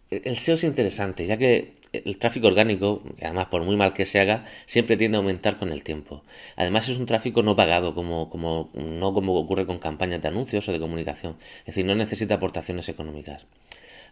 El 0.09 0.37
SEO 0.37 0.55
es 0.55 0.63
interesante, 0.63 1.25
ya 1.25 1.37
que 1.37 1.79
el 1.91 2.17
tráfico 2.17 2.47
orgánico, 2.47 3.03
además 3.21 3.47
por 3.47 3.63
muy 3.63 3.75
mal 3.75 3.93
que 3.93 4.05
se 4.05 4.19
haga, 4.19 4.45
siempre 4.65 4.97
tiende 4.97 5.17
a 5.17 5.19
aumentar 5.19 5.57
con 5.57 5.71
el 5.71 5.83
tiempo. 5.83 6.23
Además 6.55 6.87
es 6.89 6.97
un 6.97 7.05
tráfico 7.05 7.41
no 7.43 7.55
pagado, 7.55 7.95
como, 7.95 8.29
como, 8.29 8.69
no 8.73 9.13
como 9.13 9.35
ocurre 9.35 9.65
con 9.65 9.79
campañas 9.79 10.21
de 10.21 10.27
anuncios 10.27 10.67
o 10.69 10.71
de 10.71 10.79
comunicación. 10.79 11.37
Es 11.59 11.67
decir, 11.67 11.85
no 11.85 11.95
necesita 11.95 12.35
aportaciones 12.35 12.89
económicas. 12.89 13.47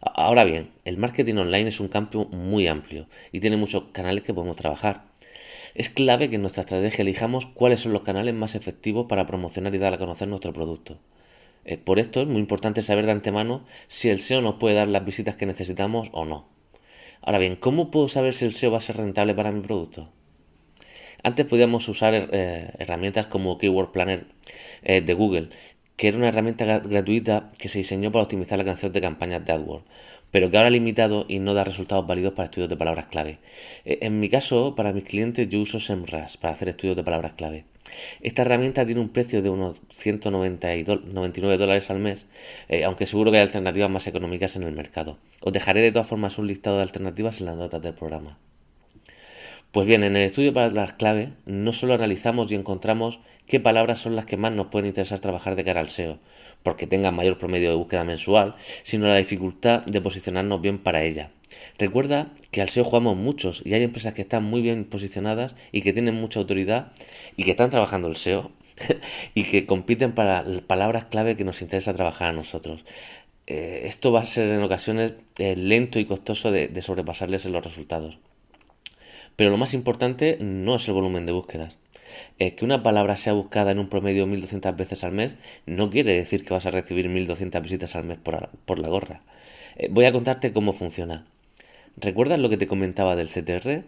Ahora 0.01 0.43
bien, 0.43 0.71
el 0.85 0.97
marketing 0.97 1.35
online 1.35 1.69
es 1.69 1.79
un 1.79 1.87
campo 1.87 2.25
muy 2.25 2.67
amplio 2.67 3.07
y 3.31 3.39
tiene 3.39 3.57
muchos 3.57 3.85
canales 3.91 4.23
que 4.23 4.33
podemos 4.33 4.55
trabajar. 4.55 5.05
Es 5.73 5.89
clave 5.89 6.29
que 6.29 6.35
en 6.35 6.41
nuestra 6.41 6.61
estrategia 6.61 7.01
elijamos 7.01 7.45
cuáles 7.47 7.79
son 7.79 7.93
los 7.93 8.01
canales 8.01 8.33
más 8.33 8.55
efectivos 8.55 9.07
para 9.07 9.25
promocionar 9.25 9.73
y 9.73 9.77
dar 9.77 9.93
a 9.93 9.97
conocer 9.97 10.27
nuestro 10.27 10.53
producto. 10.53 10.99
Eh, 11.65 11.77
por 11.77 11.99
esto 11.99 12.21
es 12.21 12.27
muy 12.27 12.39
importante 12.39 12.81
saber 12.81 13.05
de 13.05 13.11
antemano 13.11 13.65
si 13.87 14.09
el 14.09 14.21
SEO 14.21 14.41
nos 14.41 14.55
puede 14.55 14.75
dar 14.75 14.87
las 14.87 15.03
visitas 15.03 15.35
que 15.35 15.45
necesitamos 15.45 16.09
o 16.13 16.25
no. 16.25 16.47
Ahora 17.21 17.39
bien, 17.39 17.55
¿cómo 17.55 17.91
puedo 17.91 18.07
saber 18.07 18.33
si 18.33 18.45
el 18.45 18.53
SEO 18.53 18.71
va 18.71 18.77
a 18.77 18.81
ser 18.81 18.97
rentable 18.97 19.33
para 19.35 19.51
mi 19.51 19.61
producto? 19.61 20.09
Antes 21.23 21.45
podíamos 21.45 21.87
usar 21.89 22.13
eh, 22.13 22.71
herramientas 22.77 23.27
como 23.27 23.57
Keyword 23.57 23.91
Planner 23.91 24.27
eh, 24.83 25.01
de 25.01 25.13
Google, 25.13 25.49
que 25.97 26.07
era 26.07 26.17
una 26.17 26.27
herramienta 26.27 26.79
gratuita 26.79 27.51
que 27.57 27.69
se 27.69 27.79
diseñó 27.79 28.11
para 28.11 28.23
optimizar 28.23 28.59
la 28.59 28.65
canción 28.65 28.93
de 28.93 29.01
campañas 29.01 29.43
de 29.43 29.51
AdWords, 29.51 29.83
pero 30.29 30.51
que 30.51 30.57
ahora 30.57 30.67
ha 30.67 30.69
limitado 30.69 31.25
y 31.27 31.39
no 31.39 31.55
da 31.55 31.63
resultados 31.63 32.05
válidos 32.05 32.33
para 32.33 32.45
estudios 32.45 32.69
de 32.69 32.77
palabras 32.77 33.07
clave. 33.07 33.39
E, 33.83 33.97
en 34.01 34.19
mi 34.19 34.29
caso, 34.29 34.75
para 34.75 34.93
mis 34.93 35.05
clientes, 35.05 35.49
yo 35.49 35.59
uso 35.59 35.79
SEMrush 35.79 36.37
para 36.37 36.53
hacer 36.53 36.69
estudios 36.69 36.95
de 36.95 37.03
palabras 37.03 37.33
clave. 37.33 37.65
Esta 38.21 38.43
herramienta 38.43 38.85
tiene 38.85 39.01
un 39.01 39.09
precio 39.09 39.41
de 39.41 39.49
unos 39.49 39.77
199 39.97 41.57
dólares 41.57 41.89
al 41.89 41.99
mes, 41.99 42.27
eh, 42.69 42.83
aunque 42.83 43.07
seguro 43.07 43.31
que 43.31 43.37
hay 43.37 43.43
alternativas 43.43 43.89
más 43.89 44.05
económicas 44.05 44.55
en 44.55 44.63
el 44.63 44.73
mercado. 44.73 45.17
Os 45.41 45.51
dejaré 45.51 45.81
de 45.81 45.91
todas 45.91 46.07
formas 46.07 46.37
un 46.37 46.45
listado 46.45 46.77
de 46.77 46.83
alternativas 46.83 47.39
en 47.39 47.47
las 47.47 47.55
notas 47.55 47.81
del 47.81 47.95
programa. 47.95 48.37
Pues 49.71 49.85
bien, 49.85 50.03
en 50.03 50.15
el 50.15 50.23
estudio 50.23 50.49
de 50.49 50.55
palabras 50.55 50.93
clave 50.93 51.33
no 51.45 51.71
solo 51.73 51.93
analizamos 51.93 52.51
y 52.51 52.55
encontramos 52.55 53.19
qué 53.45 53.59
palabras 53.59 53.99
son 53.99 54.15
las 54.15 54.25
que 54.25 54.37
más 54.37 54.51
nos 54.51 54.67
pueden 54.67 54.87
interesar 54.87 55.19
trabajar 55.19 55.55
de 55.55 55.63
cara 55.63 55.81
al 55.81 55.89
SEO, 55.89 56.19
porque 56.63 56.87
tengan 56.87 57.15
mayor 57.15 57.37
promedio 57.37 57.69
de 57.69 57.75
búsqueda 57.75 58.03
mensual, 58.03 58.55
sino 58.83 59.07
la 59.07 59.17
dificultad 59.17 59.83
de 59.85 60.01
posicionarnos 60.01 60.61
bien 60.61 60.79
para 60.79 61.03
ella. 61.03 61.31
Recuerda 61.77 62.33
que 62.51 62.61
al 62.61 62.69
SEO 62.69 62.85
jugamos 62.85 63.17
muchos 63.17 63.61
y 63.65 63.73
hay 63.73 63.83
empresas 63.83 64.13
que 64.13 64.21
están 64.21 64.43
muy 64.43 64.61
bien 64.61 64.85
posicionadas 64.85 65.55
y 65.71 65.81
que 65.81 65.93
tienen 65.93 66.15
mucha 66.15 66.39
autoridad 66.39 66.91
y 67.35 67.43
que 67.43 67.51
están 67.51 67.69
trabajando 67.69 68.07
el 68.07 68.15
SEO 68.15 68.51
y 69.35 69.43
que 69.43 69.65
compiten 69.65 70.13
para 70.13 70.43
palabras 70.65 71.05
clave 71.05 71.35
que 71.35 71.43
nos 71.45 71.61
interesa 71.61 71.93
trabajar 71.93 72.29
a 72.29 72.33
nosotros. 72.33 72.83
eh, 73.47 73.83
esto 73.85 74.11
va 74.11 74.21
a 74.21 74.25
ser 74.25 74.49
en 74.51 74.63
ocasiones 74.63 75.13
eh, 75.39 75.55
lento 75.57 75.99
y 75.99 76.05
costoso 76.05 76.51
de, 76.51 76.67
de 76.69 76.81
sobrepasarles 76.81 77.45
en 77.45 77.53
los 77.53 77.63
resultados. 77.63 78.19
Pero 79.37 79.51
lo 79.51 79.57
más 79.57 79.75
importante 79.75 80.39
no 80.41 80.75
es 80.75 80.87
el 80.87 80.95
volumen 80.95 81.27
de 81.27 81.31
búsquedas. 81.31 81.77
Eh, 82.39 82.55
que 82.55 82.65
una 82.65 82.81
palabra 82.81 83.15
sea 83.17 83.33
buscada 83.33 83.71
en 83.71 83.77
un 83.77 83.87
promedio 83.87 84.25
1200 84.25 84.75
veces 84.75 85.03
al 85.03 85.11
mes 85.11 85.35
no 85.67 85.91
quiere 85.91 86.15
decir 86.15 86.43
que 86.43 86.55
vas 86.55 86.65
a 86.65 86.71
recibir 86.71 87.07
1200 87.07 87.61
visitas 87.61 87.95
al 87.95 88.05
mes 88.05 88.17
por, 88.17 88.79
la 88.79 88.87
gorra. 88.89 89.21
Eh, 89.75 89.89
voy 89.91 90.05
a 90.05 90.11
contarte 90.11 90.53
cómo 90.53 90.73
funciona. 90.73 91.27
¿Recuerdas 91.97 92.39
lo 92.39 92.49
que 92.49 92.57
te 92.57 92.67
comentaba 92.67 93.15
del 93.15 93.29
CTR? 93.29 93.83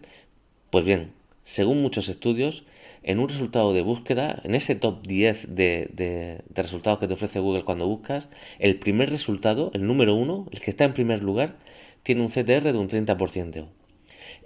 Pues 0.70 0.84
bien, 0.84 1.12
según 1.42 1.82
muchos 1.82 2.08
estudios, 2.08 2.64
en 3.02 3.18
un 3.18 3.28
resultado 3.28 3.72
de 3.72 3.82
búsqueda, 3.82 4.40
en 4.44 4.54
ese 4.54 4.76
top 4.76 5.04
10 5.04 5.56
de, 5.56 5.90
de, 5.92 6.44
resultados 6.54 7.00
que 7.00 7.08
te 7.08 7.14
ofrece 7.14 7.40
Google 7.40 7.64
cuando 7.64 7.88
buscas, 7.88 8.28
el 8.60 8.78
primer 8.78 9.10
resultado, 9.10 9.72
el 9.74 9.84
número 9.84 10.14
uno, 10.14 10.46
el 10.52 10.60
que 10.60 10.70
está 10.70 10.84
en 10.84 10.94
primer 10.94 11.24
lugar, 11.24 11.56
tiene 12.04 12.20
un 12.20 12.28
CTR 12.28 12.72
de 12.72 12.78
un 12.78 12.88
30%. 12.88 13.66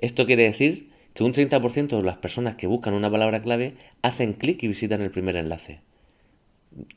Esto 0.00 0.24
quiere 0.24 0.44
decir 0.44 0.93
que 1.14 1.24
un 1.24 1.32
30% 1.32 1.96
de 1.96 2.02
las 2.02 2.16
personas 2.16 2.56
que 2.56 2.66
buscan 2.66 2.94
una 2.94 3.10
palabra 3.10 3.40
clave 3.40 3.76
hacen 4.02 4.34
clic 4.34 4.62
y 4.62 4.68
visitan 4.68 5.00
el 5.00 5.10
primer 5.10 5.36
enlace. 5.36 5.80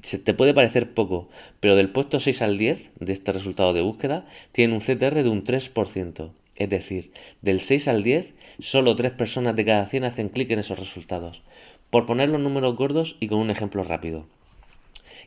Se 0.01 0.17
te 0.17 0.33
puede 0.33 0.55
parecer 0.55 0.93
poco, 0.93 1.29
pero 1.59 1.75
del 1.75 1.91
puesto 1.91 2.19
6 2.19 2.41
al 2.41 2.57
10 2.57 2.91
de 2.99 3.13
este 3.13 3.31
resultado 3.31 3.73
de 3.73 3.81
búsqueda 3.81 4.25
tienen 4.51 4.75
un 4.75 4.81
CTR 4.81 5.23
de 5.23 5.29
un 5.29 5.43
3%. 5.43 6.31
Es 6.55 6.69
decir, 6.69 7.11
del 7.43 7.61
6 7.61 7.87
al 7.87 8.01
10, 8.01 8.33
solo 8.59 8.95
3 8.95 9.11
personas 9.11 9.55
de 9.55 9.65
cada 9.65 9.85
100 9.85 10.05
hacen 10.05 10.29
clic 10.29 10.49
en 10.49 10.59
esos 10.59 10.79
resultados. 10.79 11.43
Por 11.91 12.07
poner 12.07 12.29
los 12.29 12.41
números 12.41 12.75
gordos 12.75 13.17
y 13.19 13.27
con 13.27 13.37
un 13.37 13.51
ejemplo 13.51 13.83
rápido. 13.83 14.25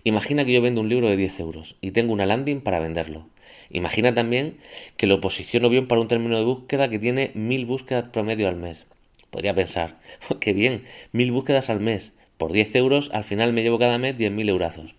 Imagina 0.02 0.44
que 0.44 0.52
yo 0.52 0.62
vendo 0.62 0.80
un 0.80 0.88
libro 0.88 1.08
de 1.08 1.16
10 1.16 1.40
euros 1.40 1.76
y 1.80 1.92
tengo 1.92 2.12
una 2.12 2.26
landing 2.26 2.60
para 2.60 2.80
venderlo. 2.80 3.28
Imagina 3.70 4.12
también 4.14 4.58
que 4.96 5.06
lo 5.06 5.20
posiciono 5.20 5.68
bien 5.68 5.86
para 5.86 6.00
un 6.00 6.08
término 6.08 6.36
de 6.36 6.44
búsqueda 6.44 6.90
que 6.90 6.98
tiene 6.98 7.30
1000 7.34 7.66
búsquedas 7.66 8.10
promedio 8.10 8.48
al 8.48 8.56
mes. 8.56 8.86
Podría 9.30 9.54
pensar, 9.54 9.98
qué 10.40 10.52
bien, 10.52 10.84
1000 11.12 11.32
búsquedas 11.32 11.70
al 11.70 11.80
mes. 11.80 12.12
Por 12.36 12.52
10 12.52 12.74
euros 12.76 13.10
al 13.12 13.24
final 13.24 13.52
me 13.52 13.62
llevo 13.62 13.78
cada 13.78 13.98
mes 13.98 14.16
10.000 14.16 14.48
eurazos. 14.48 14.94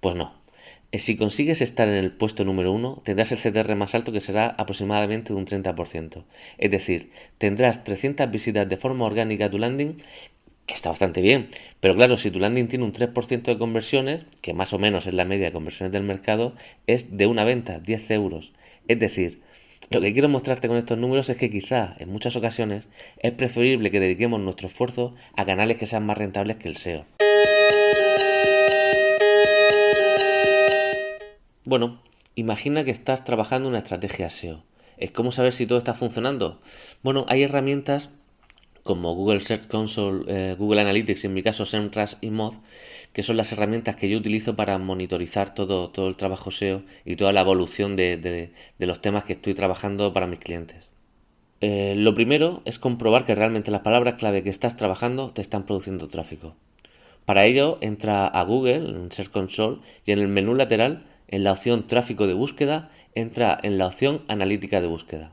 Pues 0.00 0.16
no. 0.16 0.34
Eh, 0.90 0.98
si 0.98 1.16
consigues 1.16 1.62
estar 1.62 1.88
en 1.88 1.94
el 1.94 2.12
puesto 2.12 2.44
número 2.44 2.72
1, 2.72 3.02
tendrás 3.04 3.32
el 3.32 3.38
CTR 3.38 3.76
más 3.76 3.94
alto 3.94 4.12
que 4.12 4.20
será 4.20 4.46
aproximadamente 4.58 5.32
de 5.32 5.38
un 5.38 5.46
30%. 5.46 6.24
Es 6.58 6.70
decir, 6.70 7.12
tendrás 7.38 7.84
300 7.84 8.30
visitas 8.30 8.68
de 8.68 8.76
forma 8.76 9.06
orgánica 9.06 9.46
a 9.46 9.50
tu 9.50 9.58
landing 9.58 9.96
está 10.74 10.90
bastante 10.90 11.20
bien. 11.20 11.48
Pero 11.80 11.94
claro, 11.94 12.16
si 12.16 12.30
tu 12.30 12.38
landing 12.38 12.68
tiene 12.68 12.84
un 12.84 12.92
3% 12.92 13.42
de 13.42 13.58
conversiones, 13.58 14.24
que 14.40 14.54
más 14.54 14.72
o 14.72 14.78
menos 14.78 15.06
es 15.06 15.14
la 15.14 15.24
media 15.24 15.46
de 15.46 15.52
conversiones 15.52 15.92
del 15.92 16.02
mercado, 16.02 16.54
es 16.86 17.16
de 17.16 17.26
una 17.26 17.44
venta, 17.44 17.78
10 17.78 18.10
euros. 18.12 18.52
Es 18.88 18.98
decir, 18.98 19.42
lo 19.90 20.00
que 20.00 20.12
quiero 20.12 20.28
mostrarte 20.28 20.68
con 20.68 20.76
estos 20.76 20.96
números 20.96 21.28
es 21.28 21.36
que 21.36 21.50
quizá 21.50 21.96
en 21.98 22.08
muchas 22.10 22.36
ocasiones 22.36 22.88
es 23.18 23.32
preferible 23.32 23.90
que 23.90 24.00
dediquemos 24.00 24.40
nuestro 24.40 24.68
esfuerzo 24.68 25.14
a 25.36 25.44
canales 25.44 25.76
que 25.76 25.86
sean 25.86 26.06
más 26.06 26.16
rentables 26.16 26.56
que 26.56 26.68
el 26.68 26.76
SEO. 26.76 27.04
Bueno, 31.64 32.02
imagina 32.34 32.84
que 32.84 32.90
estás 32.90 33.24
trabajando 33.24 33.68
una 33.68 33.78
estrategia 33.78 34.30
SEO. 34.30 34.64
¿Es 34.96 35.10
cómo 35.10 35.32
saber 35.32 35.52
si 35.52 35.66
todo 35.66 35.78
está 35.78 35.94
funcionando? 35.94 36.60
Bueno, 37.02 37.26
hay 37.28 37.42
herramientas 37.42 38.10
como 38.82 39.14
Google 39.14 39.40
Search 39.40 39.68
Console, 39.68 40.24
eh, 40.28 40.56
Google 40.58 40.80
Analytics, 40.80 41.24
en 41.24 41.34
mi 41.34 41.42
caso 41.42 41.66
SEMrush 41.66 42.14
y 42.20 42.30
Mod, 42.30 42.54
que 43.12 43.22
son 43.22 43.36
las 43.36 43.52
herramientas 43.52 43.96
que 43.96 44.08
yo 44.08 44.18
utilizo 44.18 44.56
para 44.56 44.78
monitorizar 44.78 45.54
todo, 45.54 45.90
todo 45.90 46.08
el 46.08 46.16
trabajo 46.16 46.50
SEO 46.50 46.82
y 47.04 47.16
toda 47.16 47.32
la 47.32 47.42
evolución 47.42 47.96
de, 47.96 48.16
de, 48.16 48.86
los 48.86 49.00
temas 49.00 49.24
que 49.24 49.34
estoy 49.34 49.54
trabajando 49.54 50.12
para 50.12 50.26
mis 50.26 50.40
clientes. 50.40 50.90
Eh, 51.60 51.94
lo 51.96 52.14
primero 52.14 52.62
es 52.64 52.78
comprobar 52.78 53.24
que 53.24 53.36
realmente 53.36 53.70
las 53.70 53.82
palabras 53.82 54.14
clave 54.14 54.42
que 54.42 54.50
estás 54.50 54.76
trabajando 54.76 55.30
te 55.30 55.42
están 55.42 55.64
produciendo 55.64 56.08
tráfico. 56.08 56.56
Para 57.24 57.44
ello, 57.44 57.78
entra 57.80 58.26
a 58.26 58.42
Google, 58.42 58.88
en 58.88 59.12
Search 59.12 59.30
Console, 59.30 59.78
y 60.04 60.10
en 60.10 60.18
el 60.18 60.26
menú 60.26 60.56
lateral, 60.56 61.04
en 61.28 61.44
la 61.44 61.52
opción 61.52 61.86
tráfico 61.86 62.26
de 62.26 62.34
búsqueda, 62.34 62.90
entra 63.14 63.56
en 63.62 63.78
la 63.78 63.86
opción 63.86 64.22
analítica 64.26 64.80
de 64.80 64.88
búsqueda. 64.88 65.32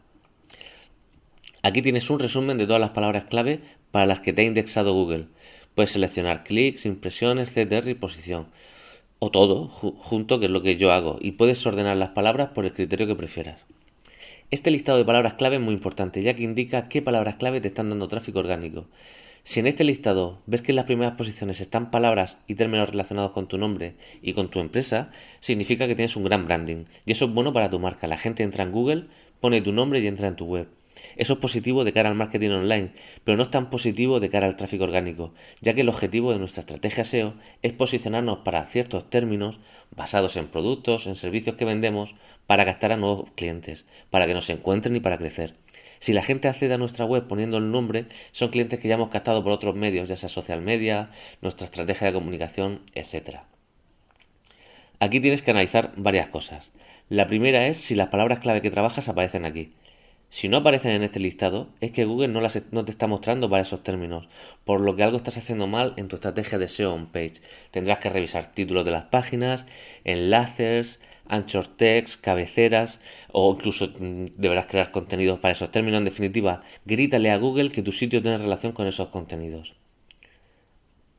Aquí 1.62 1.82
tienes 1.82 2.10
un 2.10 2.20
resumen 2.20 2.58
de 2.58 2.66
todas 2.66 2.80
las 2.80 2.92
palabras 2.92 3.25
clave 3.25 3.60
para 3.92 4.06
las 4.06 4.22
que 4.22 4.32
te 4.32 4.44
ha 4.44 4.46
indexado 4.46 4.94
Google. 4.94 5.28
Puedes 5.75 5.92
seleccionar 5.92 6.46
clics, 6.46 6.86
impresiones, 6.86 7.51
CTR 7.51 7.89
y 7.89 7.96
posición. 7.96 8.48
O 9.20 9.30
todo 9.30 9.68
junto, 9.68 10.39
que 10.39 10.46
es 10.46 10.51
lo 10.51 10.62
que 10.62 10.78
yo 10.78 10.94
hago. 10.94 11.18
Y 11.20 11.32
puedes 11.32 11.66
ordenar 11.66 11.98
las 11.98 12.10
palabras 12.10 12.50
por 12.50 12.63
el 12.63 12.72
criterio 12.72 13.08
que 13.08 13.16
prefieras. 13.16 13.66
Este 14.51 14.72
listado 14.72 14.98
de 14.98 15.06
palabras 15.06 15.34
clave 15.34 15.58
es 15.58 15.62
muy 15.62 15.74
importante, 15.74 16.24
ya 16.24 16.34
que 16.34 16.44
indica 16.44 16.88
qué 16.88 17.01
palabras 17.01 17.36
clave 17.36 17.60
te 17.60 17.68
están 17.68 17.89
dando 17.89 18.08
tráfico 18.08 18.39
orgánico. 18.39 18.88
Si 19.44 19.60
en 19.60 19.68
este 19.68 19.84
listado 19.84 20.42
ves 20.46 20.62
que 20.62 20.72
en 20.72 20.78
las 20.78 20.86
primeras 20.86 21.16
posiciones 21.16 21.60
están 21.60 21.92
palabras 21.92 22.38
y 22.48 22.56
términos 22.56 22.89
relacionados 22.89 23.32
con 23.32 23.48
tu 23.48 23.58
nombre 23.58 23.96
y 24.22 24.32
con 24.32 24.50
tu 24.50 24.62
empresa, 24.62 25.12
significa 25.42 25.88
que 25.88 25.96
tienes 25.96 26.16
un 26.16 26.24
gran 26.24 26.46
branding. 26.46 26.86
Y 27.06 27.12
eso 27.12 27.25
es 27.25 27.32
bueno 27.32 27.51
para 27.51 27.70
tu 27.70 27.80
marca. 27.80 28.08
La 28.08 28.18
gente 28.18 28.44
entra 28.44 28.63
en 28.63 28.72
Google, 28.72 29.08
pone 29.42 29.60
tu 29.60 29.74
nombre 29.74 30.00
y 30.00 30.08
entra 30.08 30.30
en 30.30 30.38
tu 30.38 30.46
web. 30.46 30.78
Eso 31.15 31.34
es 31.34 31.39
positivo 31.39 31.84
de 31.84 31.94
cara 31.94 32.10
al 32.10 32.15
marketing 32.15 32.50
online, 32.50 32.91
pero 33.24 33.38
no 33.38 33.44
es 33.44 33.51
tan 33.51 33.70
positivo 33.70 34.20
de 34.20 34.29
cara 34.29 34.48
al 34.48 34.56
tráfico 34.56 34.84
orgánico, 34.84 35.34
ya 35.62 35.74
que 35.74 35.82
el 35.82 35.89
objetivo 35.89 36.32
de 36.32 36.39
nuestra 36.39 36.62
estrategia 36.62 37.06
SEO 37.06 37.34
es 37.62 37.74
posicionarnos 37.74 38.39
para 38.39 38.65
ciertos 38.65 39.10
términos 39.10 39.60
basados 39.96 40.38
en 40.38 40.48
productos, 40.48 41.08
en 41.08 41.15
servicios 41.15 41.56
que 41.56 41.65
vendemos, 41.65 42.15
para 42.48 42.65
captar 42.65 42.91
a 42.91 42.98
nuevos 42.98 43.29
clientes, 43.36 43.86
para 44.10 44.27
que 44.27 44.34
nos 44.34 44.50
encuentren 44.50 44.96
y 44.96 45.00
para 45.00 45.18
crecer. 45.18 45.56
Si 46.00 46.13
la 46.13 46.24
gente 46.24 46.48
accede 46.48 46.74
a 46.74 46.77
nuestra 46.77 47.06
web 47.06 47.27
poniendo 47.27 47.58
el 47.58 47.72
nombre, 47.72 48.06
son 48.32 48.50
clientes 48.50 48.79
que 48.79 48.88
ya 48.88 48.96
hemos 48.96 49.10
captado 49.10 49.44
por 49.44 49.51
otros 49.51 49.75
medios, 49.75 50.08
ya 50.08 50.15
sea 50.15 50.29
social 50.29 50.62
media, 50.62 51.12
nuestra 51.41 51.65
estrategia 51.65 52.08
de 52.08 52.13
comunicación, 52.13 52.82
etc. 52.96 53.39
Aquí 55.00 55.20
tienes 55.20 55.41
que 55.41 55.51
analizar 55.51 55.91
varias 55.98 56.29
cosas. 56.29 56.72
La 57.10 57.27
primera 57.27 57.68
es 57.68 57.77
si 57.77 57.96
las 57.96 58.08
palabras 58.08 58.39
clave 58.39 58.62
que 58.62 58.72
trabajas 58.72 59.10
aparecen 59.10 59.46
aquí. 59.46 59.74
Si 60.29 60.48
no 60.48 60.57
aparecen 60.57 60.91
en 60.91 61.01
este 61.01 61.19
listado, 61.19 61.69
es 61.81 61.91
que 61.91 62.05
Google 62.05 62.27
no, 62.27 62.86
te 62.86 62.91
está 62.91 63.07
mostrando 63.07 63.50
para 63.50 63.63
esos 63.63 63.81
términos, 63.81 64.27
por 64.63 64.79
lo 64.79 64.95
que 64.95 65.01
algo 65.01 65.17
estás 65.17 65.38
haciendo 65.38 65.65
mal 65.65 65.95
en 65.98 66.07
tu 66.07 66.17
estrategia 66.17 66.59
de 66.59 66.67
SEO 66.67 66.93
on 66.93 67.07
page. 67.07 67.41
Tendrás 67.71 67.98
que 67.98 68.09
revisar 68.09 68.51
títulos 68.51 68.86
de 68.86 68.91
las 68.91 69.05
páginas, 69.05 69.65
enlaces, 70.03 71.00
anchor 71.27 71.65
text, 71.65 72.21
cabeceras, 72.21 73.00
o 73.31 73.51
incluso 73.51 73.88
mm, 73.88 74.25
deberás 74.38 74.67
crear 74.67 74.91
contenidos 74.91 75.39
para 75.39 75.53
esos 75.53 75.71
términos. 75.71 75.98
En 75.98 76.05
definitiva, 76.05 76.62
grítale 76.86 77.31
a 77.31 77.38
Google 77.38 77.71
que 77.71 77.81
tu 77.81 77.91
sitio 77.91 78.21
tiene 78.21 78.38
relación 78.38 78.74
con 78.74 78.86
esos 78.86 79.07
contenidos. 79.07 79.75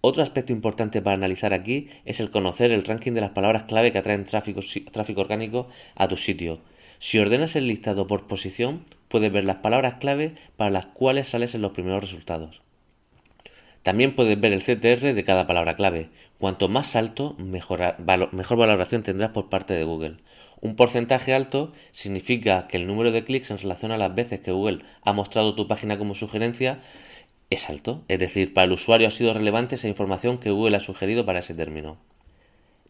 Otro 0.03 0.23
aspecto 0.23 0.53
importante 0.53 1.03
para 1.03 1.15
analizar 1.15 1.53
aquí 1.53 1.89
es 2.05 2.21
el 2.21 2.31
conocer 2.31 2.71
el 2.71 2.85
ranking 2.85 3.13
de 3.13 3.21
las 3.21 3.31
palabras 3.31 3.65
clave 3.65 3.91
que 3.91 3.99
atraen 3.99 4.25
tráfico 4.25 5.21
orgánico 5.21 5.69
a 5.97 6.07
tu 6.07 6.17
sitio. 6.17 6.61
Si 7.01 7.19
ordenas 7.19 7.57
el 7.57 7.67
listado 7.67 8.07
por 8.07 8.27
posición, 8.27 8.85
puedes 9.09 9.33
ver 9.33 9.45
las 9.45 9.57
palabras 9.57 9.95
clave 9.95 10.35
para 10.59 10.71
las 10.71 10.85
cuales 10.85 11.29
sales 11.29 11.55
en 11.55 11.63
los 11.63 11.73
primeros 11.73 12.03
resultados. 12.03 12.61
También 13.83 14.15
puedes 14.15 14.39
ver 14.39 14.53
el 14.53 14.63
CTR 14.63 15.15
de 15.15 15.25
cada 15.25 15.47
palabra 15.47 15.77
clave. 15.77 16.11
Cuanto 16.39 16.69
más 16.69 16.97
alto, 16.97 17.37
mejor, 17.39 17.97
valoración 17.99 19.03
tendrás 19.03 19.31
por 19.31 19.49
parte 19.49 19.73
de 19.73 19.85
Google. 19.85 20.19
Un 20.61 20.77
porcentaje 20.77 21.33
alto 21.33 21.73
significa 21.91 22.69
que 22.69 22.77
el 22.77 22.87
número 22.87 23.13
de 23.13 23.25
clics 23.25 23.51
en 23.51 23.57
relación 23.57 23.93
a 23.93 23.97
las 23.97 24.15
veces 24.15 24.41
que 24.41 24.53
Google 24.53 24.81
ha 25.01 25.15
mostrado 25.15 25.55
tu 25.55 25.67
página 25.67 25.97
como 25.97 26.15
sugerencia 26.15 26.81
es 27.49 27.71
alto. 27.71 28.05
Es 28.09 28.19
decir, 28.19 28.53
para 28.53 28.67
el 28.67 28.73
usuario 28.73 29.09
ha 29.09 29.11
sido 29.11 29.33
relevante 29.33 29.77
esa 29.77 29.89
información 29.89 30.37
que 30.37 30.51
Google 30.51 30.77
ha 30.77 30.81
sugerido 30.81 31.25
para 31.25 31.39
ese 31.39 31.55
término. 31.55 31.97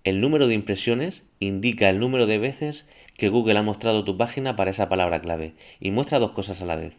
El 0.02 0.20
número 0.20 0.48
de 0.48 0.54
impresiones 0.54 1.24
indica 1.40 1.90
el 1.90 1.98
número 1.98 2.26
de 2.26 2.38
veces 2.38 2.88
que 3.20 3.28
Google 3.28 3.58
ha 3.58 3.62
mostrado 3.62 4.02
tu 4.02 4.16
página 4.16 4.56
para 4.56 4.70
esa 4.70 4.88
palabra 4.88 5.20
clave 5.20 5.52
y 5.78 5.90
muestra 5.90 6.18
dos 6.18 6.30
cosas 6.30 6.62
a 6.62 6.64
la 6.64 6.76
vez. 6.76 6.96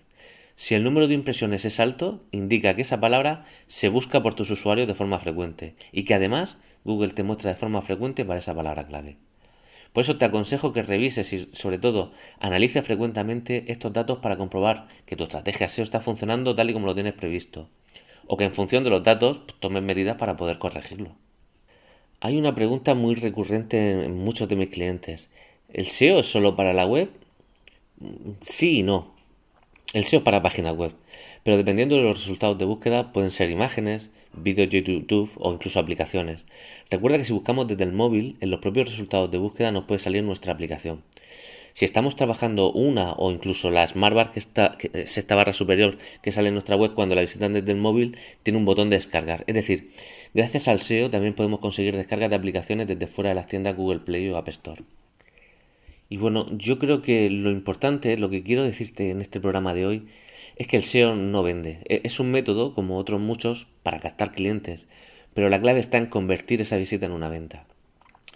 Si 0.56 0.76
el 0.76 0.84
número 0.84 1.08
de 1.08 1.16
impresiones 1.16 1.66
es 1.66 1.80
alto, 1.80 2.22
indica 2.32 2.76
que 2.76 2.84
esa 2.84 3.00
palabra 3.00 3.44
se 3.66 3.90
busca 3.90 4.22
por 4.22 4.36
tus 4.36 4.52
usuarios 4.52 4.88
de 4.88 4.94
forma 4.94 5.18
frecuente 5.18 5.74
y 5.92 6.04
que 6.04 6.14
además 6.14 6.60
Google 6.84 7.14
te 7.14 7.24
muestra 7.24 7.50
de 7.50 7.58
forma 7.58 7.82
frecuente 7.82 8.24
para 8.24 8.38
esa 8.38 8.54
palabra 8.54 8.86
clave. 8.86 9.18
Por 9.94 10.04
eso 10.04 10.20
te 10.20 10.26
aconsejo 10.26 10.74
que 10.74 10.84
revises 10.84 11.34
y 11.34 11.50
sobre 11.54 11.80
todo 11.80 12.12
analices 12.40 12.86
frecuentemente 12.86 13.66
estos 13.72 13.92
datos 13.92 14.20
para 14.20 14.38
comprobar 14.38 14.90
que 15.08 15.16
tu 15.16 15.24
estrategia 15.24 15.70
SEO 15.70 15.84
está 15.84 16.02
funcionando 16.02 16.54
tal 16.54 16.70
y 16.70 16.74
como 16.74 16.86
lo 16.86 16.94
tienes 16.94 17.14
previsto 17.14 17.68
o 18.28 18.38
que 18.38 18.46
en 18.46 18.54
función 18.54 18.84
de 18.84 18.92
los 18.92 19.02
datos 19.02 19.42
tomes 19.60 19.82
medidas 19.82 20.18
para 20.18 20.38
poder 20.38 20.60
corregirlo. 20.60 21.16
Hay 22.24 22.38
una 22.38 22.54
pregunta 22.54 22.94
muy 22.94 23.16
recurrente 23.16 24.04
en 24.04 24.16
muchos 24.16 24.48
de 24.48 24.56
mis 24.56 24.70
clientes. 24.70 25.32
¿El 25.74 25.88
SEO 25.88 26.20
es 26.20 26.26
solo 26.26 26.58
para 26.58 26.74
la 26.74 26.86
web? 26.86 27.10
Sí 28.42 28.80
y 28.80 28.84
no. 28.84 29.16
El 29.94 30.04
SEO 30.04 30.20
es 30.20 30.26
para 30.26 30.42
páginas 30.42 30.76
web, 30.76 30.92
pero 31.44 31.56
dependiendo 31.56 31.96
de 31.96 32.04
los 32.04 32.20
resultados 32.20 32.58
de 32.58 32.66
búsqueda 32.66 33.14
pueden 33.14 33.32
ser 33.32 33.50
imágenes, 33.50 34.10
vídeos 34.34 34.70
de 34.70 34.84
YouTube 34.84 35.32
o 35.38 35.54
incluso 35.54 35.80
aplicaciones. 35.80 36.46
Recuerda 36.90 37.18
que 37.18 37.24
si 37.24 37.32
buscamos 37.32 37.68
desde 37.68 37.86
el 37.86 37.94
móvil, 37.94 38.36
en 38.42 38.50
los 38.50 38.60
propios 38.60 38.90
resultados 38.90 39.32
de 39.32 39.38
búsqueda 39.38 39.72
nos 39.72 39.86
puede 39.86 40.00
salir 40.00 40.24
nuestra 40.24 40.52
aplicación. 40.52 41.04
Si 41.74 41.86
estamos 41.86 42.18
trabajando 42.18 42.74
una 42.74 43.14
o 43.14 43.32
incluso 43.32 43.70
la 43.70 43.88
Smart 43.88 44.14
Bar, 44.14 44.32
que, 44.32 44.40
está, 44.40 44.76
que 44.78 44.92
es 44.94 45.18
esta 45.18 45.36
barra 45.36 45.54
superior 45.54 45.98
que 46.22 46.34
sale 46.34 46.50
en 46.50 46.56
nuestra 46.56 46.76
web 46.76 46.96
cuando 46.96 47.16
la 47.16 47.22
visitan 47.22 47.54
desde 47.54 47.72
el 47.72 47.78
móvil, 47.78 48.18
tiene 48.44 48.60
un 48.60 48.66
botón 48.66 48.90
de 48.90 48.98
descargar. 48.98 49.46
Es 49.48 49.56
decir, 49.56 49.90
gracias 50.34 50.68
al 50.68 50.82
SEO 50.82 51.10
también 51.10 51.34
podemos 51.34 51.60
conseguir 51.60 51.96
descargas 51.96 52.30
de 52.30 52.36
aplicaciones 52.36 52.88
desde 52.88 53.08
fuera 53.08 53.30
de 53.30 53.36
las 53.36 53.48
tiendas 53.48 53.78
Google 53.78 54.02
Play 54.02 54.28
o 54.28 54.36
App 54.36 54.50
Store. 54.50 54.84
Y 56.12 56.18
bueno, 56.18 56.46
yo 56.52 56.78
creo 56.78 57.02
que 57.02 57.30
lo 57.30 57.52
importante, 57.52 58.18
lo 58.18 58.30
que 58.30 58.44
quiero 58.44 58.66
decirte 58.66 59.12
en 59.12 59.22
este 59.22 59.40
programa 59.40 59.74
de 59.74 59.86
hoy, 59.86 60.08
es 60.58 60.68
que 60.68 60.76
el 60.76 60.84
SEO 60.84 61.16
no 61.16 61.42
vende. 61.42 61.80
E, 61.88 62.02
es 62.04 62.20
un 62.20 62.32
método, 62.32 62.76
como 62.76 62.98
otros 62.98 63.22
muchos, 63.22 63.68
para 63.82 64.02
captar 64.02 64.34
clientes, 64.34 64.90
pero 65.34 65.48
la 65.48 65.62
clave 65.62 65.80
está 65.80 65.98
en 65.98 66.08
convertir 66.08 66.60
esa 66.60 66.76
visita 66.76 67.06
en 67.06 67.14
una 67.14 67.30
venta. 67.30 67.66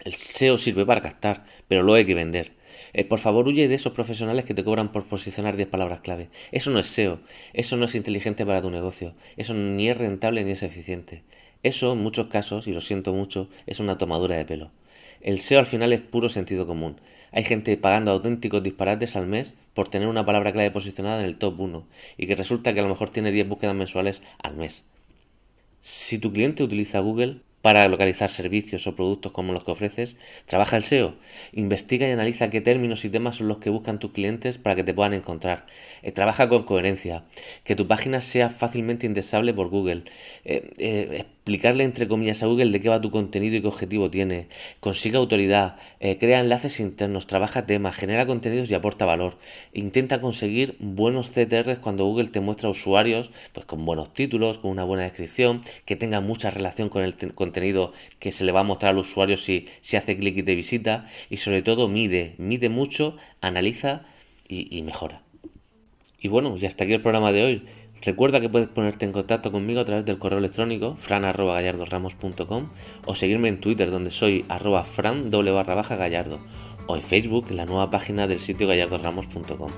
El 0.04 0.14
SEO 0.14 0.56
sirve 0.56 0.86
para 0.86 1.02
captar, 1.02 1.44
pero 1.68 1.82
luego 1.82 1.96
hay 1.96 2.06
que 2.06 2.14
vender. 2.14 2.52
Eh, 2.94 3.04
por 3.04 3.18
favor, 3.18 3.46
huye 3.46 3.68
de 3.68 3.74
esos 3.74 3.92
profesionales 3.92 4.46
que 4.46 4.54
te 4.54 4.64
cobran 4.64 4.90
por 4.90 5.04
posicionar 5.04 5.58
10 5.58 5.68
palabras 5.68 6.00
clave. 6.00 6.30
Eso 6.52 6.70
no 6.70 6.78
es 6.78 6.86
SEO, 6.86 7.20
eso 7.52 7.76
no 7.76 7.84
es 7.84 7.94
inteligente 7.94 8.46
para 8.46 8.62
tu 8.62 8.70
negocio, 8.70 9.14
eso 9.36 9.52
ni 9.52 9.90
es 9.90 9.98
rentable 9.98 10.44
ni 10.44 10.52
es 10.52 10.62
eficiente. 10.62 11.24
Eso, 11.62 11.92
en 11.92 11.98
muchos 11.98 12.28
casos, 12.28 12.68
y 12.68 12.72
lo 12.72 12.80
siento 12.80 13.12
mucho, 13.12 13.50
es 13.66 13.80
una 13.80 13.98
tomadura 13.98 14.38
de 14.38 14.46
pelo. 14.46 14.70
El 15.20 15.38
SEO 15.38 15.58
al 15.58 15.66
final 15.66 15.92
es 15.92 16.00
puro 16.00 16.28
sentido 16.28 16.66
común. 16.66 17.00
Hay 17.32 17.44
gente 17.44 17.76
pagando 17.76 18.12
auténticos 18.12 18.62
disparates 18.62 19.16
al 19.16 19.26
mes 19.26 19.54
por 19.74 19.88
tener 19.88 20.08
una 20.08 20.24
palabra 20.24 20.52
clave 20.52 20.70
posicionada 20.70 21.20
en 21.20 21.26
el 21.26 21.38
top 21.38 21.60
1 21.60 21.86
y 22.16 22.26
que 22.26 22.34
resulta 22.34 22.72
que 22.72 22.80
a 22.80 22.82
lo 22.82 22.88
mejor 22.88 23.10
tiene 23.10 23.32
10 23.32 23.48
búsquedas 23.48 23.74
mensuales 23.74 24.22
al 24.42 24.56
mes. 24.56 24.84
Si 25.80 26.18
tu 26.18 26.32
cliente 26.32 26.62
utiliza 26.62 27.00
Google, 27.00 27.42
para 27.66 27.88
localizar 27.88 28.30
servicios 28.30 28.86
o 28.86 28.94
productos 28.94 29.32
como 29.32 29.52
los 29.52 29.64
que 29.64 29.72
ofreces, 29.72 30.16
trabaja 30.44 30.76
el 30.76 30.84
SEO, 30.84 31.16
investiga 31.52 32.06
y 32.06 32.12
analiza 32.12 32.48
qué 32.48 32.60
términos 32.60 33.04
y 33.04 33.10
temas 33.10 33.34
son 33.34 33.48
los 33.48 33.58
que 33.58 33.70
buscan 33.70 33.98
tus 33.98 34.12
clientes 34.12 34.56
para 34.56 34.76
que 34.76 34.84
te 34.84 34.94
puedan 34.94 35.14
encontrar. 35.14 35.66
Eh, 36.02 36.12
trabaja 36.12 36.48
con 36.48 36.62
coherencia, 36.62 37.24
que 37.64 37.74
tu 37.74 37.88
página 37.88 38.20
sea 38.20 38.50
fácilmente 38.50 39.04
indexable 39.04 39.52
por 39.52 39.68
Google. 39.68 40.04
Eh, 40.44 40.70
eh, 40.78 41.24
explicarle 41.46 41.84
entre 41.84 42.08
comillas 42.08 42.42
a 42.42 42.46
Google 42.46 42.70
de 42.70 42.80
qué 42.80 42.88
va 42.88 43.00
tu 43.00 43.12
contenido 43.12 43.54
y 43.54 43.60
qué 43.60 43.68
objetivo 43.68 44.10
tiene. 44.10 44.48
Consiga 44.80 45.18
autoridad, 45.20 45.76
crea 46.00 46.40
enlaces 46.40 46.80
internos, 46.80 47.28
trabaja 47.28 47.66
temas, 47.66 47.94
genera 47.94 48.26
contenidos 48.26 48.68
y 48.68 48.74
aporta 48.74 49.04
valor. 49.04 49.38
Intenta 49.72 50.20
conseguir 50.20 50.76
buenos 50.80 51.30
CTRs 51.30 51.78
cuando 51.78 52.04
Google 52.04 52.28
te 52.28 52.40
muestra 52.40 52.68
usuarios 52.68 53.30
pues 53.52 53.64
con 53.64 53.84
buenos 53.84 54.12
títulos, 54.12 54.58
con 54.58 54.72
una 54.72 54.82
buena 54.82 55.04
descripción, 55.04 55.62
que 55.84 55.94
tengan 55.94 56.26
mucha 56.26 56.50
relación 56.50 56.88
con 56.88 57.04
el 57.04 57.14
contenido 57.14 57.46
contenido 57.46 57.92
que 58.18 58.32
se 58.32 58.44
le 58.44 58.52
va 58.52 58.60
a 58.60 58.64
mostrar 58.64 58.90
al 58.90 58.98
usuario 58.98 59.36
si, 59.36 59.66
si 59.80 59.96
hace 59.96 60.16
clic 60.16 60.36
y 60.36 60.42
te 60.42 60.56
visita 60.56 61.06
y 61.30 61.36
sobre 61.36 61.62
todo 61.62 61.88
mide, 61.88 62.34
mide 62.38 62.68
mucho, 62.68 63.16
analiza 63.40 64.02
y, 64.48 64.82
mejora. 64.82 65.22
Y 66.20 66.28
bueno, 66.28 66.56
ya 66.56 66.68
hasta 66.68 66.84
aquí 66.84 66.92
el 66.92 67.00
programa 67.00 67.32
de 67.32 67.44
hoy. 67.44 67.62
Recuerda 68.02 68.40
que 68.40 68.48
puedes 68.48 68.68
ponerte 68.68 69.04
en 69.04 69.12
contacto 69.12 69.50
conmigo 69.50 69.80
a 69.80 69.84
través 69.84 70.04
del 70.04 70.18
correo 70.18 70.38
electrónico 70.38 70.96
fran.gallardoramos.com 70.98 72.68
o 73.04 73.14
seguirme 73.14 73.48
en 73.48 73.60
Twitter 73.60 73.90
donde 73.90 74.10
soy 74.10 74.44
arroba 74.48 74.84
fran 74.84 75.30
doble 75.30 75.50
barra 75.50 75.74
baja 75.74 75.96
gallardo 75.96 76.38
o 76.86 76.96
en 76.96 77.02
Facebook 77.02 77.46
en 77.50 77.56
la 77.56 77.66
nueva 77.66 77.90
página 77.90 78.26
del 78.26 78.40
sitio 78.40 78.68
gallardoramos.com. 78.68 79.70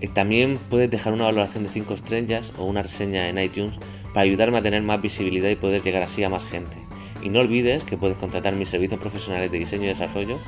Eh, 0.00 0.08
también 0.08 0.58
puedes 0.70 0.90
dejar 0.90 1.12
una 1.12 1.24
valoración 1.24 1.64
de 1.64 1.70
5 1.70 1.94
estrellas 1.94 2.52
o 2.58 2.64
una 2.64 2.82
reseña 2.82 3.28
en 3.28 3.38
iTunes 3.38 3.74
para 4.14 4.20
ayudarme 4.20 4.58
a 4.58 4.62
tener 4.62 4.82
más 4.82 5.02
visibilidad 5.02 5.48
y 5.48 5.56
poder 5.56 5.82
llegar 5.82 6.02
así 6.02 6.22
a 6.22 6.28
más 6.28 6.46
gente. 6.46 6.76
Y 7.22 7.30
no 7.30 7.40
olvides 7.40 7.82
que 7.82 7.96
puedes 7.96 8.16
contratar 8.16 8.54
mis 8.54 8.68
servicios 8.68 9.00
profesionales 9.00 9.50
de 9.50 9.58
diseño 9.58 9.84
y 9.84 9.88
desarrollo, 9.88 10.38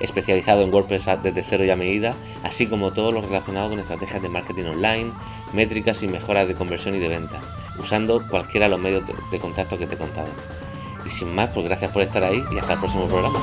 especializado 0.00 0.62
en 0.62 0.72
WordPress 0.72 1.06
desde 1.22 1.42
cero 1.42 1.64
y 1.64 1.70
a 1.70 1.76
medida, 1.76 2.14
así 2.42 2.66
como 2.66 2.92
todo 2.92 3.12
lo 3.12 3.20
relacionado 3.20 3.70
con 3.70 3.78
estrategias 3.78 4.22
de 4.22 4.28
marketing 4.28 4.64
online, 4.64 5.12
métricas 5.52 6.02
y 6.02 6.08
mejoras 6.08 6.48
de 6.48 6.54
conversión 6.54 6.94
y 6.94 6.98
de 6.98 7.08
ventas, 7.08 7.42
usando 7.78 8.26
cualquiera 8.28 8.66
de 8.66 8.70
los 8.70 8.80
medios 8.80 9.02
de 9.30 9.38
contacto 9.38 9.78
que 9.78 9.86
te 9.86 9.94
he 9.94 9.98
contado. 9.98 10.28
Y 11.06 11.10
sin 11.10 11.34
más, 11.34 11.50
pues 11.50 11.66
gracias 11.66 11.90
por 11.90 12.02
estar 12.02 12.24
ahí 12.24 12.42
y 12.52 12.58
hasta 12.58 12.74
el 12.74 12.78
próximo 12.78 13.06
programa. 13.06 13.38